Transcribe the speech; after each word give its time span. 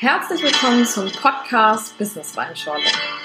Herzlich 0.00 0.42
willkommen 0.42 0.86
zum 0.86 1.10
Podcast 1.12 1.98
Business 1.98 2.34
Weinschorle. 2.34 2.80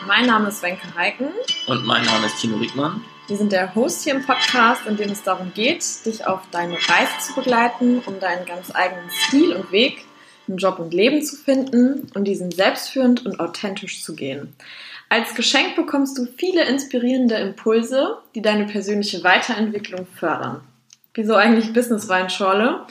Mein 0.08 0.26
Name 0.26 0.50
ist 0.50 0.62
Wenke 0.62 0.94
Heiken. 0.94 1.30
Und 1.68 1.86
mein 1.86 2.04
Name 2.04 2.26
ist 2.26 2.42
Tino 2.42 2.58
Riegmann. 2.58 3.02
Wir 3.30 3.38
sind 3.38 3.54
der 3.54 3.74
Host 3.76 4.04
hier 4.04 4.14
im 4.14 4.26
Podcast, 4.26 4.86
in 4.86 4.98
dem 4.98 5.10
es 5.10 5.24
darum 5.24 5.54
geht, 5.54 6.06
dich 6.06 6.28
auf 6.28 6.42
deine 6.52 6.74
Reise 6.74 7.14
zu 7.26 7.34
begleiten, 7.34 8.02
um 8.06 8.20
deinen 8.20 8.46
ganz 8.46 8.76
eigenen 8.76 9.10
Stil 9.10 9.54
und 9.54 9.72
Weg 9.72 10.04
im 10.50 10.58
Job 10.58 10.78
und 10.80 10.94
Leben 10.94 11.24
zu 11.24 11.38
finden 11.38 12.12
und 12.14 12.26
diesen 12.26 12.52
selbstführend 12.52 13.26
und 13.26 13.40
authentisch 13.40 14.04
zu 14.04 14.14
gehen. 14.14 14.54
Als 15.08 15.34
Geschenk 15.34 15.78
bekommst 15.78 16.18
du 16.18 16.26
viele 16.26 16.66
inspirierende 16.66 17.36
Impulse, 17.36 18.18
die 18.36 18.42
deine 18.42 18.66
persönliche 18.66 19.24
Weiterentwicklung 19.24 20.08
fördern. 20.20 20.60
Wieso 21.14 21.36
eigentlich 21.36 21.72
Business 21.72 22.10
Weinschorle? 22.10 22.86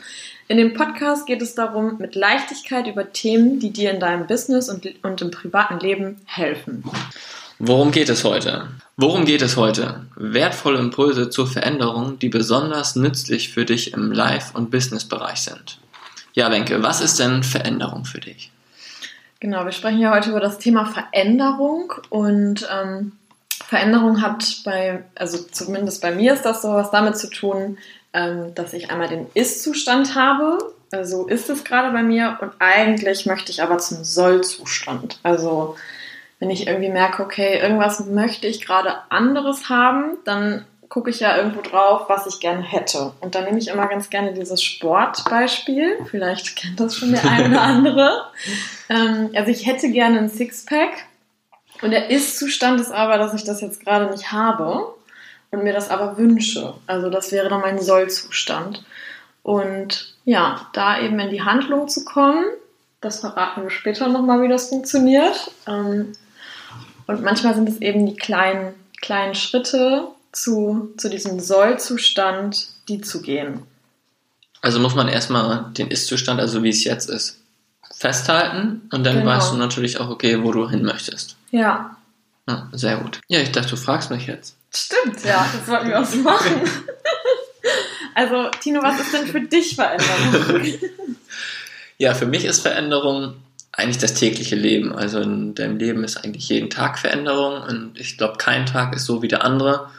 In 0.46 0.58
dem 0.58 0.74
Podcast 0.74 1.26
geht 1.26 1.40
es 1.40 1.54
darum, 1.54 1.96
mit 1.98 2.14
Leichtigkeit 2.14 2.86
über 2.86 3.12
Themen, 3.12 3.60
die 3.60 3.70
dir 3.70 3.90
in 3.90 4.00
deinem 4.00 4.26
Business 4.26 4.68
und, 4.68 4.86
und 5.02 5.22
im 5.22 5.30
privaten 5.30 5.78
Leben 5.80 6.20
helfen. 6.26 6.84
Worum 7.58 7.92
geht 7.92 8.10
es 8.10 8.24
heute? 8.24 8.68
Worum 8.98 9.24
geht 9.24 9.40
es 9.40 9.56
heute? 9.56 10.04
Wertvolle 10.16 10.80
Impulse 10.80 11.30
zur 11.30 11.46
Veränderung, 11.46 12.18
die 12.18 12.28
besonders 12.28 12.94
nützlich 12.94 13.54
für 13.54 13.64
dich 13.64 13.94
im 13.94 14.12
Live- 14.12 14.54
und 14.54 14.70
Businessbereich 14.70 15.40
sind. 15.40 15.78
Ja, 16.34 16.50
Wenke, 16.50 16.82
was 16.82 17.00
ist 17.00 17.18
denn 17.18 17.42
Veränderung 17.42 18.04
für 18.04 18.20
dich? 18.20 18.50
Genau, 19.40 19.64
wir 19.64 19.72
sprechen 19.72 20.00
ja 20.00 20.14
heute 20.14 20.30
über 20.30 20.40
das 20.40 20.58
Thema 20.58 20.84
Veränderung 20.84 21.94
und 22.10 22.68
ähm, 22.70 23.12
Veränderung 23.66 24.20
hat 24.20 24.44
bei, 24.64 25.04
also 25.14 25.38
zumindest 25.38 26.02
bei 26.02 26.14
mir 26.14 26.34
ist 26.34 26.42
das 26.42 26.60
so 26.60 26.68
was 26.68 26.90
damit 26.90 27.16
zu 27.16 27.30
tun, 27.30 27.78
dass 28.54 28.72
ich 28.72 28.90
einmal 28.90 29.08
den 29.08 29.26
Ist-Zustand 29.34 30.14
habe. 30.14 30.58
Also 30.92 31.26
ist 31.26 31.50
es 31.50 31.64
gerade 31.64 31.92
bei 31.92 32.02
mir 32.02 32.38
und 32.40 32.52
eigentlich 32.60 33.26
möchte 33.26 33.50
ich 33.50 33.62
aber 33.62 33.78
zum 33.78 34.04
Soll-Zustand. 34.04 35.18
Also 35.24 35.76
wenn 36.38 36.50
ich 36.50 36.66
irgendwie 36.68 36.90
merke, 36.90 37.22
okay, 37.22 37.58
irgendwas 37.58 38.06
möchte 38.06 38.46
ich 38.46 38.64
gerade 38.64 38.94
anderes 39.08 39.68
haben, 39.68 40.18
dann 40.24 40.64
gucke 40.88 41.10
ich 41.10 41.18
ja 41.18 41.36
irgendwo 41.36 41.60
drauf, 41.60 42.02
was 42.08 42.26
ich 42.26 42.38
gerne 42.38 42.62
hätte. 42.62 43.12
Und 43.20 43.34
dann 43.34 43.44
nehme 43.44 43.58
ich 43.58 43.66
immer 43.66 43.88
ganz 43.88 44.10
gerne 44.10 44.32
dieses 44.32 44.62
Sportbeispiel. 44.62 45.98
Vielleicht 46.08 46.54
kennt 46.54 46.78
das 46.78 46.96
schon 46.96 47.10
der 47.10 47.24
eine 47.24 47.48
oder 47.48 47.62
andere. 47.62 48.26
ähm, 48.88 49.30
also 49.34 49.50
ich 49.50 49.66
hätte 49.66 49.90
gerne 49.90 50.18
ein 50.18 50.28
Sixpack. 50.28 50.90
Und 51.82 51.90
der 51.90 52.10
Ist-Zustand 52.10 52.80
ist 52.80 52.92
aber, 52.92 53.18
dass 53.18 53.34
ich 53.34 53.42
das 53.42 53.60
jetzt 53.60 53.84
gerade 53.84 54.08
nicht 54.12 54.30
habe 54.30 54.94
und 55.54 55.64
mir 55.64 55.72
das 55.72 55.90
aber 55.90 56.16
wünsche. 56.16 56.74
Also 56.86 57.10
das 57.10 57.32
wäre 57.32 57.48
dann 57.48 57.60
mein 57.60 57.80
Sollzustand. 57.80 58.84
Und 59.42 60.14
ja, 60.24 60.68
da 60.72 61.00
eben 61.00 61.18
in 61.18 61.30
die 61.30 61.42
Handlung 61.42 61.88
zu 61.88 62.04
kommen, 62.04 62.44
das 63.00 63.20
verraten 63.20 63.62
wir 63.62 63.70
später 63.70 64.08
nochmal, 64.08 64.42
wie 64.42 64.48
das 64.48 64.70
funktioniert. 64.70 65.50
Ähm, 65.66 66.12
und 67.06 67.22
manchmal 67.22 67.54
sind 67.54 67.68
es 67.68 67.80
eben 67.80 68.06
die 68.06 68.16
kleinen, 68.16 68.74
kleinen 69.02 69.34
Schritte 69.34 70.08
zu, 70.32 70.94
zu 70.96 71.10
diesem 71.10 71.40
Sollzustand, 71.40 72.68
die 72.88 73.00
zu 73.00 73.20
gehen. 73.20 73.62
Also 74.62 74.80
muss 74.80 74.94
man 74.94 75.08
erstmal 75.08 75.66
den 75.76 75.88
Ist-Zustand, 75.88 76.40
also 76.40 76.62
wie 76.62 76.70
es 76.70 76.84
jetzt 76.84 77.10
ist, 77.10 77.38
festhalten 77.94 78.88
und 78.92 79.04
dann 79.04 79.18
genau. 79.18 79.26
weißt 79.26 79.52
du 79.52 79.56
natürlich 79.56 80.00
auch, 80.00 80.08
okay, 80.08 80.42
wo 80.42 80.52
du 80.52 80.68
hin 80.70 80.82
möchtest. 80.82 81.36
Ja. 81.50 81.93
Ja. 82.48 82.68
Sehr 82.72 82.96
gut. 82.98 83.20
Ja, 83.28 83.40
ich 83.40 83.52
dachte, 83.52 83.70
du 83.70 83.76
fragst 83.76 84.10
mich 84.10 84.26
jetzt. 84.26 84.56
Stimmt, 84.74 85.24
ja, 85.24 85.48
das 85.56 85.68
wollten 85.68 85.88
wir 85.88 86.00
auch 86.00 86.04
so 86.04 86.18
machen. 86.18 86.60
also, 88.14 88.50
Tino, 88.60 88.82
was 88.82 89.00
ist 89.00 89.14
denn 89.14 89.26
für 89.26 89.40
dich 89.40 89.76
Veränderung? 89.76 90.66
ja, 91.98 92.14
für 92.14 92.26
mich 92.26 92.44
ist 92.44 92.60
Veränderung 92.60 93.34
eigentlich 93.72 93.98
das 93.98 94.14
tägliche 94.14 94.56
Leben. 94.56 94.94
Also 94.94 95.20
in 95.20 95.54
deinem 95.54 95.78
Leben 95.78 96.04
ist 96.04 96.18
eigentlich 96.18 96.48
jeden 96.48 96.70
Tag 96.70 96.98
Veränderung 96.98 97.62
und 97.62 97.98
ich 97.98 98.18
glaube, 98.18 98.38
kein 98.38 98.66
Tag 98.66 98.94
ist 98.94 99.04
so 99.04 99.22
wie 99.22 99.28
der 99.28 99.44
andere. 99.44 99.90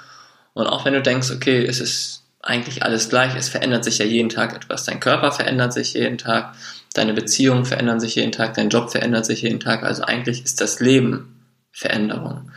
Und 0.53 0.67
auch 0.67 0.85
wenn 0.85 0.93
du 0.93 1.01
denkst, 1.01 1.31
okay, 1.31 1.65
es 1.65 1.79
ist 1.79 2.23
eigentlich 2.41 2.83
alles 2.83 3.09
gleich, 3.09 3.35
es 3.35 3.49
verändert 3.49 3.83
sich 3.83 3.97
ja 3.97 4.05
jeden 4.05 4.29
Tag 4.29 4.55
etwas. 4.55 4.85
Dein 4.85 4.99
Körper 4.99 5.31
verändert 5.31 5.73
sich 5.73 5.93
jeden 5.93 6.17
Tag, 6.17 6.55
deine 6.93 7.13
Beziehungen 7.13 7.65
verändern 7.65 7.99
sich 7.99 8.15
jeden 8.15 8.31
Tag, 8.31 8.53
dein 8.53 8.69
Job 8.69 8.91
verändert 8.91 9.25
sich 9.25 9.41
jeden 9.41 9.59
Tag. 9.59 9.83
Also 9.83 10.03
eigentlich 10.03 10.43
ist 10.43 10.61
das 10.61 10.79
Leben 10.79 11.34
Veränderung. 11.75 12.51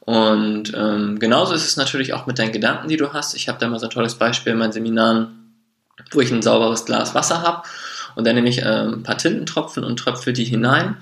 Und 0.00 0.72
ähm, 0.74 1.18
genauso 1.18 1.54
ist 1.54 1.66
es 1.66 1.76
natürlich 1.76 2.14
auch 2.14 2.26
mit 2.26 2.38
deinen 2.38 2.52
Gedanken, 2.52 2.88
die 2.88 2.96
du 2.96 3.12
hast. 3.12 3.34
Ich 3.34 3.48
habe 3.48 3.58
da 3.58 3.68
mal 3.68 3.78
so 3.78 3.86
ein 3.86 3.90
tolles 3.90 4.14
Beispiel 4.14 4.52
in 4.52 4.58
meinen 4.58 4.72
Seminaren, 4.72 5.54
wo 6.12 6.20
ich 6.20 6.30
ein 6.30 6.40
sauberes 6.40 6.84
Glas 6.84 7.14
Wasser 7.14 7.42
habe 7.42 7.62
und 8.14 8.26
dann 8.26 8.34
nehme 8.34 8.48
ich 8.48 8.58
ähm, 8.58 8.94
ein 8.94 9.02
paar 9.02 9.18
Tintentropfen 9.18 9.84
und 9.84 9.98
tröpfe 9.98 10.32
die 10.32 10.44
hinein. 10.44 10.96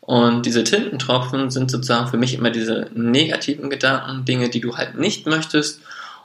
Und 0.00 0.44
diese 0.44 0.64
Tintentropfen 0.64 1.50
sind 1.50 1.70
sozusagen 1.70 2.08
für 2.08 2.18
mich 2.18 2.34
immer 2.34 2.50
diese 2.50 2.88
negativen 2.94 3.70
Gedanken, 3.70 4.24
Dinge, 4.24 4.50
die 4.50 4.60
du 4.60 4.76
halt 4.76 4.96
nicht 4.98 5.26
möchtest. 5.26 5.80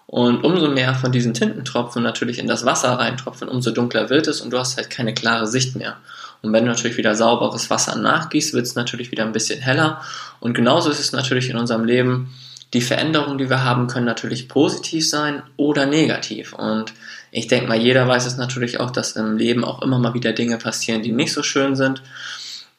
Und 0.05 0.43
umso 0.43 0.69
mehr 0.69 0.95
von 0.95 1.11
diesen 1.11 1.33
Tintentropfen 1.33 2.01
natürlich 2.01 2.39
in 2.39 2.47
das 2.47 2.65
Wasser 2.65 2.93
reintropfen, 2.93 3.47
umso 3.47 3.71
dunkler 3.71 4.09
wird 4.09 4.27
es 4.27 4.41
und 4.41 4.49
du 4.49 4.57
hast 4.57 4.75
halt 4.75 4.89
keine 4.89 5.13
klare 5.13 5.45
Sicht 5.45 5.75
mehr. 5.75 5.97
Und 6.41 6.53
wenn 6.53 6.65
du 6.65 6.71
natürlich 6.71 6.97
wieder 6.97 7.15
sauberes 7.15 7.69
Wasser 7.69 7.95
nachgießt, 7.97 8.53
wird 8.53 8.65
es 8.65 8.75
natürlich 8.75 9.11
wieder 9.11 9.25
ein 9.25 9.33
bisschen 9.33 9.59
heller. 9.59 10.01
Und 10.39 10.53
genauso 10.53 10.89
ist 10.89 10.99
es 10.99 11.11
natürlich 11.11 11.49
in 11.49 11.57
unserem 11.57 11.83
Leben. 11.83 12.33
Die 12.73 12.81
Veränderungen, 12.81 13.37
die 13.37 13.49
wir 13.49 13.63
haben, 13.63 13.87
können 13.87 14.05
natürlich 14.05 14.47
positiv 14.47 15.07
sein 15.07 15.41
oder 15.57 15.85
negativ. 15.85 16.53
Und 16.53 16.93
ich 17.31 17.47
denke 17.47 17.67
mal, 17.67 17.79
jeder 17.79 18.07
weiß 18.07 18.25
es 18.25 18.37
natürlich 18.37 18.79
auch, 18.79 18.91
dass 18.91 19.13
im 19.13 19.37
Leben 19.37 19.65
auch 19.65 19.81
immer 19.81 19.99
mal 19.99 20.13
wieder 20.13 20.33
Dinge 20.33 20.57
passieren, 20.57 21.01
die 21.01 21.11
nicht 21.11 21.33
so 21.33 21.43
schön 21.43 21.75
sind. 21.75 22.01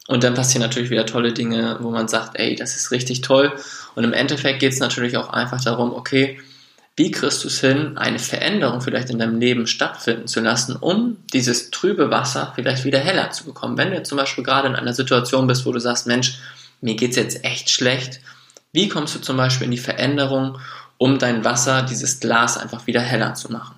Und 0.07 0.23
dann 0.23 0.33
passieren 0.33 0.61
natürlich 0.61 0.89
wieder 0.89 1.05
tolle 1.05 1.33
Dinge, 1.33 1.77
wo 1.81 1.91
man 1.91 2.07
sagt, 2.07 2.39
ey, 2.39 2.55
das 2.55 2.75
ist 2.75 2.91
richtig 2.91 3.21
toll. 3.21 3.53
Und 3.95 4.03
im 4.03 4.13
Endeffekt 4.13 4.59
geht 4.59 4.73
es 4.73 4.79
natürlich 4.79 5.17
auch 5.17 5.29
einfach 5.29 5.61
darum, 5.63 5.93
okay, 5.93 6.39
wie 6.97 7.11
kriegst 7.11 7.43
du 7.43 7.47
es 7.47 7.61
hin, 7.61 7.97
eine 7.97 8.19
Veränderung 8.19 8.81
vielleicht 8.81 9.09
in 9.09 9.19
deinem 9.19 9.39
Leben 9.39 9.65
stattfinden 9.65 10.27
zu 10.27 10.41
lassen, 10.41 10.75
um 10.75 11.17
dieses 11.33 11.71
trübe 11.71 12.11
Wasser 12.11 12.51
vielleicht 12.55 12.83
wieder 12.83 12.99
heller 12.99 13.31
zu 13.31 13.45
bekommen? 13.45 13.77
Wenn 13.77 13.91
du 13.91 13.95
jetzt 13.95 14.09
zum 14.09 14.17
Beispiel 14.17 14.43
gerade 14.43 14.67
in 14.67 14.75
einer 14.75 14.93
Situation 14.93 15.47
bist, 15.47 15.65
wo 15.65 15.71
du 15.71 15.79
sagst, 15.79 16.05
Mensch, 16.05 16.39
mir 16.81 16.95
geht 16.95 17.11
es 17.11 17.15
jetzt 17.15 17.45
echt 17.45 17.69
schlecht, 17.69 18.19
wie 18.73 18.89
kommst 18.89 19.15
du 19.15 19.19
zum 19.19 19.37
Beispiel 19.37 19.65
in 19.65 19.71
die 19.71 19.77
Veränderung, 19.77 20.59
um 20.97 21.17
dein 21.17 21.43
Wasser, 21.45 21.81
dieses 21.83 22.19
Glas 22.19 22.57
einfach 22.57 22.87
wieder 22.87 23.01
heller 23.01 23.33
zu 23.35 23.51
machen? 23.51 23.75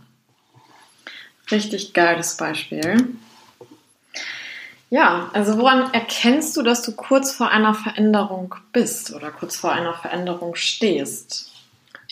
Richtig 1.51 1.93
geiles 1.93 2.37
Beispiel. 2.37 3.07
Ja, 4.89 5.29
also 5.33 5.57
woran 5.57 5.91
erkennst 5.93 6.55
du, 6.57 6.61
dass 6.61 6.83
du 6.83 6.91
kurz 6.91 7.31
vor 7.31 7.49
einer 7.49 7.73
Veränderung 7.73 8.55
bist 8.71 9.13
oder 9.13 9.31
kurz 9.31 9.55
vor 9.55 9.71
einer 9.71 9.93
Veränderung 9.95 10.55
stehst? 10.55 11.52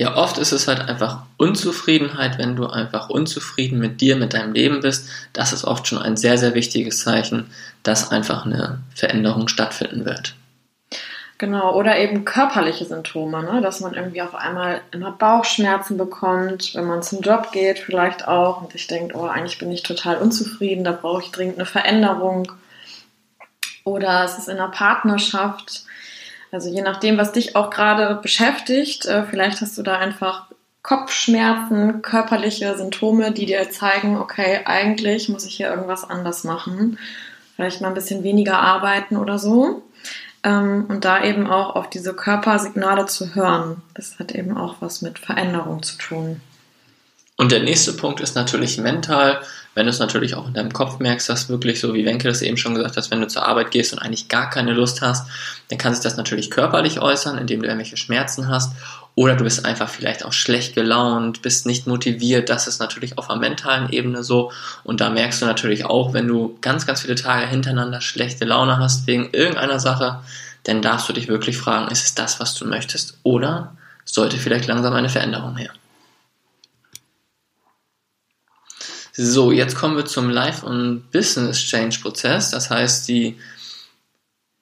Ja, 0.02 0.18
oft 0.18 0.40
ist 0.40 0.52
es 0.52 0.68
halt 0.68 0.80
einfach 0.80 1.20
Unzufriedenheit, 1.38 2.40
wenn 2.40 2.56
du 2.56 2.66
einfach 2.66 3.10
unzufrieden 3.10 3.78
mit 3.78 4.02
dir, 4.02 4.16
mit 4.16 4.34
deinem 4.34 4.52
Leben 4.52 4.80
bist. 4.80 5.08
Das 5.32 5.54
ist 5.54 5.64
oft 5.64 5.86
schon 5.86 6.00
ein 6.00 6.18
sehr, 6.18 6.40
sehr 6.40 6.56
wichtiges 6.56 7.04
Zeichen, 7.04 7.52
dass 7.84 8.10
einfach 8.10 8.48
eine 8.48 8.80
Veränderung 8.96 9.48
stattfinden 9.48 10.04
wird. 10.04 10.34
Genau, 11.38 11.76
oder 11.76 12.00
eben 12.00 12.26
körperliche 12.26 12.86
Symptome, 12.86 13.44
ne? 13.44 13.62
dass 13.62 13.80
man 13.80 13.94
irgendwie 13.94 14.24
auf 14.24 14.34
einmal 14.34 14.82
immer 14.90 15.12
Bauchschmerzen 15.12 15.98
bekommt, 15.98 16.74
wenn 16.74 16.88
man 16.88 17.04
zum 17.04 17.22
Job 17.22 17.52
geht 17.52 17.78
vielleicht 17.78 18.28
auch 18.28 18.60
und 18.60 18.72
sich 18.72 18.88
denkt, 18.88 19.14
oh, 19.14 19.26
eigentlich 19.26 19.60
bin 19.60 19.72
ich 19.72 19.84
total 19.84 20.18
unzufrieden, 20.18 20.84
da 20.84 20.94
brauche 20.94 21.22
ich 21.22 21.30
dringend 21.30 21.58
eine 21.58 21.68
Veränderung. 21.68 22.52
Oder 23.84 24.24
es 24.24 24.40
ist 24.40 24.50
in 24.50 24.58
der 24.58 24.70
Partnerschaft, 24.70 25.84
also 26.52 26.70
je 26.70 26.82
nachdem, 26.82 27.18
was 27.18 27.32
dich 27.32 27.56
auch 27.56 27.70
gerade 27.70 28.16
beschäftigt, 28.16 29.06
äh, 29.06 29.24
vielleicht 29.24 29.62
hast 29.62 29.78
du 29.78 29.84
da 29.84 29.98
einfach 29.98 30.48
Kopfschmerzen, 30.84 32.02
körperliche 32.02 32.76
Symptome, 32.76 33.32
die 33.32 33.46
dir 33.46 33.70
zeigen, 33.70 34.18
okay, 34.18 34.62
eigentlich 34.66 35.30
muss 35.30 35.46
ich 35.46 35.56
hier 35.56 35.70
irgendwas 35.70 36.10
anders 36.10 36.44
machen. 36.44 36.98
Vielleicht 37.56 37.82
mal 37.82 37.90
ein 37.90 37.94
bisschen 37.94 38.24
weniger 38.24 38.60
arbeiten 38.60 39.18
oder 39.18 39.38
so. 39.38 39.84
Ähm, 40.44 40.86
und 40.90 41.06
da 41.06 41.24
eben 41.24 41.48
auch 41.48 41.76
auf 41.76 41.90
diese 41.90 42.14
Körpersignale 42.14 43.06
zu 43.06 43.36
hören. 43.36 43.84
Das 43.94 44.18
hat 44.18 44.32
eben 44.32 44.58
auch 44.58 44.78
was 44.80 45.04
mit 45.04 45.20
Veränderung 45.20 45.84
zu 45.84 45.98
tun. 45.98 46.42
Und 47.38 47.52
der 47.52 47.62
nächste 47.62 47.94
Punkt 47.94 48.20
ist 48.20 48.36
natürlich 48.36 48.78
mental. 48.80 49.42
Wenn 49.74 49.86
du 49.86 49.90
es 49.90 50.00
natürlich 50.00 50.36
auch 50.36 50.48
in 50.48 50.54
deinem 50.54 50.74
Kopf 50.74 51.00
merkst, 51.00 51.30
dass 51.30 51.48
wirklich 51.48 51.80
so, 51.80 51.94
wie 51.94 52.06
Wenke 52.06 52.28
das 52.28 52.42
eben 52.42 52.58
schon 52.58 52.76
gesagt 52.76 52.98
hat, 52.98 53.10
wenn 53.10 53.22
du 53.22 53.28
zur 53.28 53.48
Arbeit 53.48 53.72
gehst 53.72 53.94
und 53.94 54.00
eigentlich 54.00 54.28
gar 54.28 54.50
keine 54.50 54.74
Lust 54.74 55.02
hast, 55.02 55.28
dann 55.70 55.78
kann 55.78 55.94
sich 55.94 56.04
das 56.04 56.18
natürlich 56.18 56.52
körperlich 56.52 57.00
äußern, 57.00 57.38
indem 57.38 57.62
du 57.62 57.68
irgendwelche 57.68 57.96
Schmerzen 57.96 58.50
hast. 58.50 58.74
Oder 59.16 59.36
du 59.36 59.44
bist 59.46 59.66
einfach 59.66 59.90
vielleicht 59.90 60.26
auch 60.26 60.34
schlecht 60.34 60.76
gelaunt, 60.76 61.42
bist 61.42 61.66
nicht 61.66 61.88
motiviert. 61.88 62.50
Das 62.50 62.68
ist 62.68 62.80
natürlich 62.80 63.18
auf 63.18 63.28
der 63.28 63.38
mentalen 63.38 63.90
Ebene 63.92 64.24
so. 64.24 64.52
Und 64.84 65.00
da 65.00 65.10
merkst 65.10 65.42
du 65.42 65.46
natürlich 65.46 65.86
auch, 65.86 66.14
wenn 66.14 66.28
du 66.28 66.58
ganz, 66.62 66.86
ganz 66.86 67.02
viele 67.02 67.16
Tage 67.16 67.48
hintereinander 67.48 68.02
schlechte 68.02 68.46
Laune 68.46 68.78
hast 68.78 69.08
wegen 69.08 69.30
irgendeiner 69.32 69.80
Sache, 69.80 70.20
dann 70.64 70.82
darfst 70.82 71.08
du 71.08 71.14
dich 71.14 71.28
wirklich 71.28 71.58
fragen, 71.58 71.92
ist 71.92 72.04
es 72.04 72.16
das, 72.16 72.40
was 72.40 72.56
du 72.56 72.66
möchtest? 72.66 73.18
Oder 73.24 73.76
sollte 74.06 74.38
vielleicht 74.38 74.68
langsam 74.68 74.94
eine 74.94 75.10
Veränderung 75.10 75.56
her? 75.58 75.72
So, 79.14 79.52
jetzt 79.52 79.76
kommen 79.76 79.98
wir 79.98 80.06
zum 80.06 80.30
Life- 80.30 80.66
und 80.66 81.12
Business 81.12 81.60
Change 81.60 82.00
Prozess. 82.02 82.52
Das 82.52 82.70
heißt, 82.70 83.08
die 83.08 83.38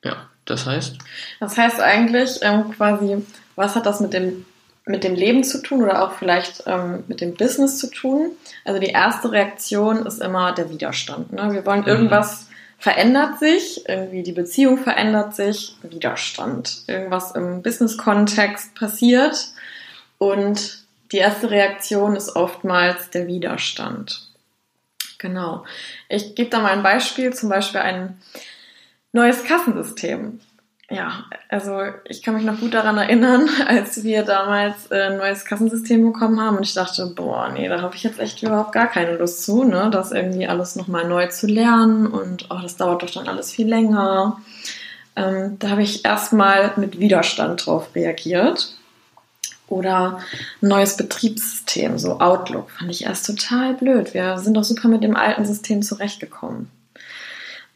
Ja, 0.03 0.29
das 0.45 0.65
heißt? 0.65 0.97
Das 1.39 1.57
heißt 1.57 1.79
eigentlich 1.79 2.39
ähm, 2.41 2.71
quasi, 2.71 3.23
was 3.55 3.75
hat 3.75 3.85
das 3.85 3.99
mit 3.99 4.13
dem, 4.13 4.45
mit 4.85 5.03
dem 5.03 5.13
Leben 5.13 5.43
zu 5.43 5.61
tun 5.61 5.83
oder 5.83 6.03
auch 6.03 6.13
vielleicht 6.13 6.63
ähm, 6.65 7.03
mit 7.07 7.21
dem 7.21 7.35
Business 7.35 7.77
zu 7.77 7.91
tun? 7.91 8.31
Also 8.65 8.79
die 8.79 8.87
erste 8.87 9.31
Reaktion 9.31 10.05
ist 10.05 10.21
immer 10.21 10.53
der 10.53 10.69
Widerstand. 10.69 11.33
Ne? 11.33 11.53
Wir 11.53 11.65
wollen 11.65 11.81
mhm. 11.81 11.87
irgendwas 11.87 12.47
verändert 12.79 13.39
sich, 13.39 13.87
irgendwie 13.87 14.23
die 14.23 14.31
Beziehung 14.31 14.77
verändert 14.77 15.35
sich, 15.35 15.75
Widerstand. 15.83 16.83
Irgendwas 16.87 17.31
im 17.31 17.61
Business-Kontext 17.61 18.73
passiert 18.73 19.49
und 20.17 20.79
die 21.11 21.17
erste 21.17 21.51
Reaktion 21.51 22.15
ist 22.15 22.35
oftmals 22.35 23.09
der 23.09 23.27
Widerstand. 23.27 24.28
Genau. 25.19 25.65
Ich 26.07 26.33
gebe 26.33 26.49
da 26.49 26.59
mal 26.59 26.71
ein 26.71 26.83
Beispiel, 26.83 27.33
zum 27.33 27.49
Beispiel 27.49 27.81
ein 27.81 28.19
neues 29.11 29.43
Kassensystem. 29.43 30.39
Ja, 30.91 31.25
also 31.49 31.81
ich 32.05 32.23
kann 32.23 32.33
mich 32.33 32.43
noch 32.43 32.59
gut 32.59 32.73
daran 32.73 32.97
erinnern, 32.97 33.47
als 33.67 34.03
wir 34.03 34.23
damals 34.23 34.91
ein 34.91 35.17
neues 35.17 35.45
Kassensystem 35.45 36.11
bekommen 36.11 36.41
haben 36.41 36.57
und 36.57 36.63
ich 36.63 36.73
dachte, 36.73 37.05
boah, 37.15 37.49
nee, 37.49 37.67
da 37.67 37.81
habe 37.81 37.95
ich 37.95 38.03
jetzt 38.03 38.19
echt 38.19 38.41
überhaupt 38.41 38.71
gar 38.71 38.87
keine 38.87 39.17
Lust 39.17 39.43
zu, 39.43 39.63
ne, 39.63 39.89
das 39.91 40.11
irgendwie 40.11 40.47
alles 40.47 40.75
nochmal 40.75 41.07
neu 41.07 41.27
zu 41.27 41.45
lernen 41.45 42.07
und 42.07 42.47
oh, 42.49 42.57
das 42.63 42.77
dauert 42.77 43.03
doch 43.03 43.11
dann 43.11 43.27
alles 43.27 43.51
viel 43.51 43.67
länger. 43.67 44.41
Ähm, 45.15 45.57
da 45.59 45.69
habe 45.69 45.83
ich 45.83 46.05
erstmal 46.05 46.73
mit 46.77 46.99
Widerstand 46.99 47.65
drauf 47.65 47.93
reagiert. 47.93 48.73
Oder 49.69 50.19
ein 50.61 50.67
neues 50.67 50.97
Betriebssystem, 50.97 51.99
so 51.99 52.19
Outlook, 52.19 52.71
fand 52.71 52.89
ich 52.89 53.05
erst 53.05 53.25
total 53.25 53.75
blöd. 53.75 54.13
Wir 54.13 54.39
sind 54.39 54.55
doch 54.55 54.63
super 54.63 54.87
mit 54.87 55.03
dem 55.03 55.15
alten 55.15 55.45
System 55.45 55.83
zurechtgekommen. 55.83 56.69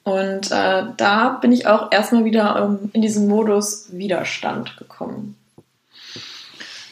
Und 0.04 0.51
äh, 0.51 0.84
da 0.98 1.30
bin 1.42 1.51
ich 1.51 1.68
auch 1.68 1.92
erstmal 1.92 2.25
wieder 2.25 2.57
ähm, 2.57 2.90
in 2.94 3.01
diesen 3.01 3.28
Modus 3.28 3.88
Widerstand 3.92 4.75
gekommen. 4.78 5.38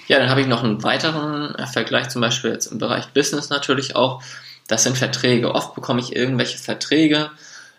Ja, 0.08 0.20
dann 0.20 0.30
habe 0.30 0.42
ich 0.42 0.48
noch 0.48 0.64
einen 0.64 0.84
weiteren 0.84 1.56
äh, 1.56 1.68
Vergleich, 1.68 2.10
zum 2.10 2.22
Beispiel 2.22 2.52
jetzt 2.52 2.68
im 2.68 2.78
Bereich 2.78 3.08
Business 3.08 3.50
natürlich 3.50 3.96
auch. 3.96 4.22
Das 4.68 4.84
sind 4.84 4.98
Verträge. 4.98 5.54
Oft 5.54 5.76
bekomme 5.76 6.00
ich 6.00 6.16
irgendwelche 6.16 6.58
Verträge, 6.58 7.32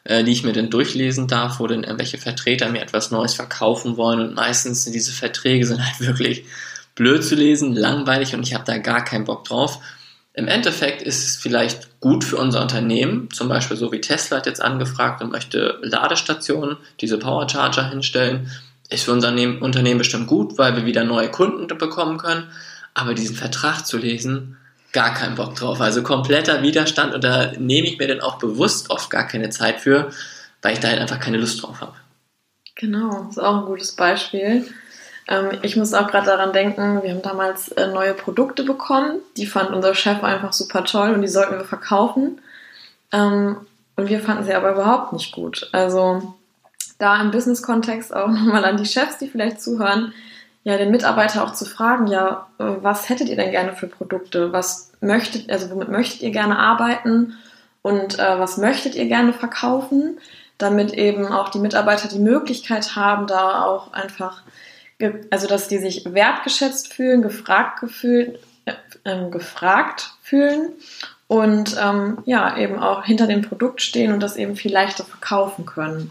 äh, 0.04 0.22
die 0.24 0.32
ich 0.32 0.44
mir 0.44 0.52
dann 0.52 0.68
durchlesen 0.68 1.28
darf, 1.28 1.60
wo 1.60 1.66
dann 1.66 1.84
irgendwelche 1.84 2.18
Vertreter 2.18 2.68
mir 2.68 2.82
etwas 2.82 3.10
Neues 3.10 3.34
verkaufen 3.34 3.96
wollen. 3.96 4.20
Und 4.20 4.34
meistens 4.34 4.84
sind 4.84 4.92
diese 4.92 5.12
Verträge 5.12 5.66
sind 5.66 5.82
halt 5.82 6.00
wirklich 6.06 6.44
blöd 6.94 7.24
zu 7.24 7.34
lesen, 7.34 7.74
langweilig 7.74 8.34
und 8.34 8.42
ich 8.42 8.54
habe 8.54 8.64
da 8.64 8.78
gar 8.78 9.04
keinen 9.04 9.24
Bock 9.24 9.44
drauf. 9.44 9.80
Im 10.34 10.48
Endeffekt 10.48 11.02
ist 11.02 11.26
es 11.26 11.36
vielleicht 11.36 12.00
gut 12.00 12.24
für 12.24 12.36
unser 12.36 12.62
Unternehmen, 12.62 13.28
zum 13.30 13.48
Beispiel 13.48 13.76
so 13.76 13.92
wie 13.92 14.00
Tesla 14.00 14.38
hat 14.38 14.46
jetzt 14.46 14.62
angefragt 14.62 15.22
und 15.22 15.30
möchte 15.30 15.78
Ladestationen, 15.82 16.78
diese 17.00 17.18
Powercharger 17.18 17.90
hinstellen. 17.90 18.50
Ist 18.88 19.04
für 19.04 19.12
unser 19.12 19.30
Unternehmen 19.30 19.98
bestimmt 19.98 20.26
gut, 20.26 20.58
weil 20.58 20.76
wir 20.76 20.84
wieder 20.84 21.04
neue 21.04 21.30
Kunden 21.30 21.66
bekommen 21.78 22.18
können. 22.18 22.48
Aber 22.92 23.14
diesen 23.14 23.36
Vertrag 23.36 23.86
zu 23.86 23.96
lesen, 23.96 24.58
gar 24.92 25.14
keinen 25.14 25.34
Bock 25.34 25.54
drauf. 25.54 25.80
Also 25.80 26.02
kompletter 26.02 26.62
Widerstand 26.62 27.14
und 27.14 27.24
da 27.24 27.52
nehme 27.58 27.88
ich 27.88 27.98
mir 27.98 28.08
dann 28.08 28.20
auch 28.20 28.38
bewusst 28.38 28.90
oft 28.90 29.10
gar 29.10 29.26
keine 29.26 29.50
Zeit 29.50 29.80
für, 29.80 30.10
weil 30.60 30.74
ich 30.74 30.80
da 30.80 30.88
halt 30.88 31.00
einfach 31.00 31.20
keine 31.20 31.38
Lust 31.38 31.62
drauf 31.62 31.80
habe. 31.80 31.94
Genau, 32.74 33.28
ist 33.28 33.40
auch 33.40 33.60
ein 33.60 33.66
gutes 33.66 33.92
Beispiel. 33.92 34.66
Ähm, 35.32 35.58
ich 35.62 35.76
muss 35.76 35.94
auch 35.94 36.08
gerade 36.08 36.26
daran 36.26 36.52
denken, 36.52 37.02
wir 37.02 37.10
haben 37.10 37.22
damals 37.22 37.68
äh, 37.68 37.86
neue 37.86 38.12
Produkte 38.12 38.64
bekommen. 38.64 39.20
Die 39.38 39.46
fand 39.46 39.70
unser 39.70 39.94
Chef 39.94 40.22
einfach 40.22 40.52
super 40.52 40.84
toll 40.84 41.12
und 41.14 41.22
die 41.22 41.28
sollten 41.28 41.56
wir 41.56 41.64
verkaufen. 41.64 42.40
Ähm, 43.12 43.56
und 43.96 44.08
wir 44.08 44.20
fanden 44.20 44.44
sie 44.44 44.52
aber 44.52 44.72
überhaupt 44.72 45.14
nicht 45.14 45.32
gut. 45.32 45.70
Also 45.72 46.34
da 46.98 47.20
im 47.20 47.30
Business-Kontext 47.30 48.14
auch 48.14 48.28
nochmal 48.28 48.64
an 48.64 48.76
die 48.76 48.84
Chefs, 48.84 49.18
die 49.18 49.28
vielleicht 49.28 49.62
zuhören, 49.62 50.12
ja, 50.64 50.76
den 50.76 50.92
Mitarbeiter 50.92 51.42
auch 51.42 51.54
zu 51.54 51.64
fragen, 51.64 52.06
ja, 52.06 52.46
äh, 52.58 52.64
was 52.82 53.08
hättet 53.08 53.28
ihr 53.28 53.36
denn 53.36 53.50
gerne 53.50 53.72
für 53.72 53.86
Produkte? 53.86 54.52
Was 54.52 54.92
möchtet, 55.00 55.50
also 55.50 55.70
womit 55.70 55.88
möchtet 55.88 56.22
ihr 56.22 56.30
gerne 56.30 56.58
arbeiten? 56.58 57.38
Und 57.80 58.18
äh, 58.18 58.38
was 58.38 58.58
möchtet 58.58 58.94
ihr 58.94 59.06
gerne 59.06 59.32
verkaufen? 59.32 60.18
Damit 60.58 60.92
eben 60.92 61.26
auch 61.26 61.48
die 61.48 61.58
Mitarbeiter 61.58 62.08
die 62.08 62.20
Möglichkeit 62.20 62.94
haben, 62.94 63.26
da 63.26 63.64
auch 63.64 63.92
einfach 63.94 64.42
also 65.30 65.46
dass 65.46 65.68
die 65.68 65.78
sich 65.78 66.04
wertgeschätzt 66.12 66.92
fühlen, 66.92 67.22
gefragt 67.22 67.80
gefühlt, 67.80 68.38
äh, 68.64 68.72
ähm, 69.04 69.30
gefragt 69.30 70.10
fühlen 70.22 70.72
und 71.26 71.76
ähm, 71.82 72.18
ja, 72.26 72.56
eben 72.56 72.78
auch 72.78 73.04
hinter 73.04 73.26
dem 73.26 73.42
Produkt 73.42 73.82
stehen 73.82 74.12
und 74.12 74.20
das 74.20 74.36
eben 74.36 74.56
viel 74.56 74.72
leichter 74.72 75.04
verkaufen 75.04 75.66
können. 75.66 76.10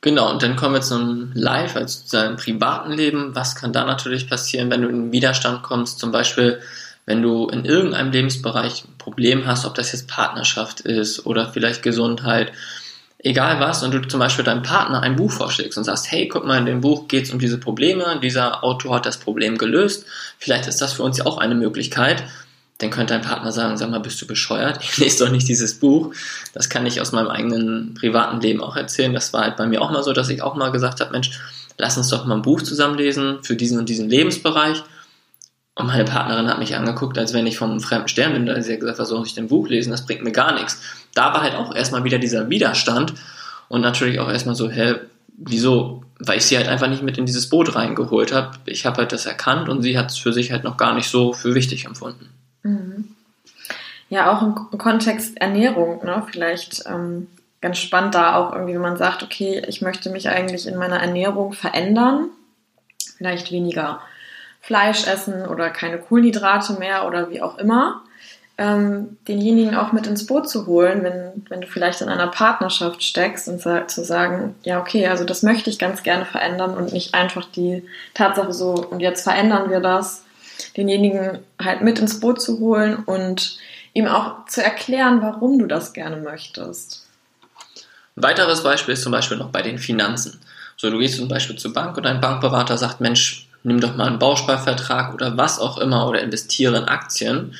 Genau, 0.00 0.30
und 0.30 0.42
dann 0.42 0.56
kommen 0.56 0.74
wir 0.74 0.82
zum 0.82 1.30
Live, 1.32 1.76
also 1.76 2.02
zu 2.02 2.08
seinem 2.08 2.36
privaten 2.36 2.92
Leben. 2.92 3.34
Was 3.34 3.56
kann 3.56 3.72
da 3.72 3.86
natürlich 3.86 4.28
passieren, 4.28 4.70
wenn 4.70 4.82
du 4.82 4.88
in 4.88 5.12
Widerstand 5.12 5.62
kommst? 5.62 5.98
Zum 5.98 6.12
Beispiel, 6.12 6.60
wenn 7.06 7.22
du 7.22 7.48
in 7.48 7.64
irgendeinem 7.64 8.10
Lebensbereich 8.10 8.84
ein 8.84 8.98
Problem 8.98 9.46
hast, 9.46 9.64
ob 9.64 9.74
das 9.74 9.92
jetzt 9.92 10.08
Partnerschaft 10.08 10.80
ist 10.80 11.24
oder 11.24 11.50
vielleicht 11.50 11.82
Gesundheit 11.82 12.52
egal 13.24 13.58
was, 13.58 13.82
und 13.82 13.92
du 13.92 14.00
zum 14.02 14.20
Beispiel 14.20 14.44
deinem 14.44 14.62
Partner 14.62 15.00
ein 15.02 15.16
Buch 15.16 15.32
vorschlägst 15.32 15.76
und 15.76 15.84
sagst, 15.84 16.12
hey, 16.12 16.28
guck 16.28 16.46
mal, 16.46 16.58
in 16.58 16.66
dem 16.66 16.80
Buch 16.80 17.08
geht 17.08 17.24
es 17.24 17.32
um 17.32 17.38
diese 17.38 17.58
Probleme, 17.58 18.20
dieser 18.22 18.62
Autor 18.62 18.96
hat 18.96 19.06
das 19.06 19.16
Problem 19.16 19.58
gelöst, 19.58 20.06
vielleicht 20.38 20.68
ist 20.68 20.80
das 20.80 20.92
für 20.92 21.02
uns 21.02 21.18
ja 21.18 21.26
auch 21.26 21.38
eine 21.38 21.54
Möglichkeit, 21.54 22.22
dann 22.78 22.90
könnte 22.90 23.14
dein 23.14 23.22
Partner 23.22 23.50
sagen, 23.52 23.76
sag 23.76 23.90
mal, 23.90 24.00
bist 24.00 24.20
du 24.20 24.26
bescheuert? 24.26 24.80
Ich 24.82 24.98
lese 24.98 25.24
doch 25.24 25.32
nicht 25.32 25.48
dieses 25.48 25.78
Buch. 25.78 26.12
Das 26.52 26.68
kann 26.68 26.84
ich 26.86 27.00
aus 27.00 27.12
meinem 27.12 27.28
eigenen 27.28 27.94
privaten 27.94 28.40
Leben 28.40 28.60
auch 28.60 28.76
erzählen. 28.76 29.14
Das 29.14 29.32
war 29.32 29.42
halt 29.42 29.56
bei 29.56 29.66
mir 29.66 29.80
auch 29.80 29.92
mal 29.92 30.02
so, 30.02 30.12
dass 30.12 30.28
ich 30.28 30.42
auch 30.42 30.56
mal 30.56 30.72
gesagt 30.72 31.00
habe, 31.00 31.12
Mensch, 31.12 31.38
lass 31.78 31.96
uns 31.96 32.08
doch 32.08 32.26
mal 32.26 32.34
ein 32.34 32.42
Buch 32.42 32.62
zusammenlesen 32.62 33.38
für 33.42 33.54
diesen 33.54 33.78
und 33.78 33.88
diesen 33.88 34.10
Lebensbereich. 34.10 34.82
Und 35.76 35.86
meine 35.86 36.04
Partnerin 36.04 36.48
hat 36.48 36.58
mich 36.58 36.76
angeguckt, 36.76 37.18
als 37.18 37.32
wenn 37.32 37.46
ich 37.46 37.58
vom 37.58 37.80
fremden 37.80 38.08
Stern 38.08 38.32
bin. 38.32 38.46
Da 38.46 38.54
hat 38.54 38.62
sie 38.62 38.78
gesagt, 38.78 38.98
was 38.98 39.08
soll 39.08 39.26
ich 39.26 39.34
denn 39.34 39.48
Buch 39.48 39.68
lesen? 39.68 39.90
Das 39.90 40.06
bringt 40.06 40.22
mir 40.22 40.32
gar 40.32 40.54
nichts. 40.54 40.80
Da 41.14 41.34
war 41.34 41.42
halt 41.42 41.54
auch 41.54 41.74
erstmal 41.74 42.04
wieder 42.04 42.18
dieser 42.18 42.48
Widerstand 42.48 43.14
und 43.68 43.80
natürlich 43.80 44.20
auch 44.20 44.28
erstmal 44.28 44.54
so, 44.54 44.70
hä, 44.70 44.96
wieso? 45.36 46.04
Weil 46.20 46.38
ich 46.38 46.46
sie 46.46 46.56
halt 46.56 46.68
einfach 46.68 46.86
nicht 46.86 47.02
mit 47.02 47.18
in 47.18 47.26
dieses 47.26 47.48
Boot 47.48 47.74
reingeholt 47.74 48.32
habe. 48.32 48.56
Ich 48.66 48.86
habe 48.86 48.98
halt 48.98 49.10
das 49.10 49.26
erkannt 49.26 49.68
und 49.68 49.82
sie 49.82 49.98
hat 49.98 50.10
es 50.10 50.16
für 50.16 50.32
sich 50.32 50.52
halt 50.52 50.62
noch 50.62 50.76
gar 50.76 50.94
nicht 50.94 51.08
so 51.08 51.32
für 51.32 51.56
wichtig 51.56 51.86
empfunden. 51.86 52.28
Mhm. 52.62 53.08
Ja, 54.10 54.32
auch 54.32 54.42
im 54.42 54.78
Kontext 54.78 55.40
Ernährung, 55.40 56.04
ne? 56.04 56.22
Vielleicht 56.30 56.84
ähm, 56.86 57.26
ganz 57.60 57.78
spannend 57.78 58.14
da 58.14 58.36
auch 58.36 58.52
irgendwie, 58.52 58.74
wenn 58.74 58.80
man 58.80 58.96
sagt, 58.96 59.24
okay, 59.24 59.62
ich 59.66 59.80
möchte 59.80 60.10
mich 60.10 60.28
eigentlich 60.28 60.68
in 60.68 60.76
meiner 60.76 61.00
Ernährung 61.00 61.52
verändern. 61.52 62.28
Vielleicht 63.16 63.50
weniger 63.50 64.00
Fleisch 64.64 65.06
essen 65.06 65.46
oder 65.46 65.68
keine 65.70 65.98
Kohlenhydrate 65.98 66.74
mehr 66.74 67.06
oder 67.06 67.30
wie 67.30 67.42
auch 67.42 67.58
immer, 67.58 68.02
ähm, 68.56 69.18
denjenigen 69.28 69.76
auch 69.76 69.92
mit 69.92 70.06
ins 70.06 70.26
Boot 70.26 70.48
zu 70.48 70.66
holen, 70.66 71.02
wenn, 71.02 71.44
wenn 71.48 71.60
du 71.60 71.66
vielleicht 71.66 72.00
in 72.00 72.08
einer 72.08 72.28
Partnerschaft 72.28 73.02
steckst 73.02 73.48
und 73.48 73.60
zu 73.60 74.04
sagen, 74.04 74.54
ja, 74.62 74.80
okay, 74.80 75.08
also 75.08 75.24
das 75.24 75.42
möchte 75.42 75.68
ich 75.68 75.78
ganz 75.78 76.02
gerne 76.02 76.24
verändern 76.24 76.76
und 76.76 76.92
nicht 76.92 77.14
einfach 77.14 77.44
die 77.44 77.84
Tatsache 78.14 78.52
so, 78.52 78.74
und 78.74 79.00
jetzt 79.00 79.22
verändern 79.22 79.70
wir 79.70 79.80
das, 79.80 80.24
denjenigen 80.76 81.40
halt 81.60 81.82
mit 81.82 81.98
ins 81.98 82.20
Boot 82.20 82.40
zu 82.40 82.60
holen 82.60 83.02
und 83.04 83.58
ihm 83.92 84.06
auch 84.06 84.46
zu 84.46 84.62
erklären, 84.62 85.20
warum 85.20 85.58
du 85.58 85.66
das 85.66 85.92
gerne 85.92 86.16
möchtest. 86.16 87.06
Ein 88.16 88.22
weiteres 88.22 88.62
Beispiel 88.62 88.94
ist 88.94 89.02
zum 89.02 89.12
Beispiel 89.12 89.36
noch 89.36 89.50
bei 89.50 89.62
den 89.62 89.78
Finanzen. 89.78 90.40
So, 90.76 90.90
du 90.90 90.98
gehst 90.98 91.16
zum 91.16 91.28
Beispiel 91.28 91.56
zur 91.56 91.72
Bank 91.72 91.96
und 91.96 92.06
ein 92.06 92.20
Bankberater 92.20 92.78
sagt, 92.78 93.00
Mensch, 93.00 93.48
nimm 93.64 93.80
doch 93.80 93.96
mal 93.96 94.06
einen 94.06 94.18
Bausparvertrag 94.18 95.12
oder 95.14 95.36
was 95.36 95.58
auch 95.58 95.78
immer 95.78 96.08
oder 96.08 96.20
investiere 96.20 96.76
in 96.76 96.84
Aktien, 96.84 97.54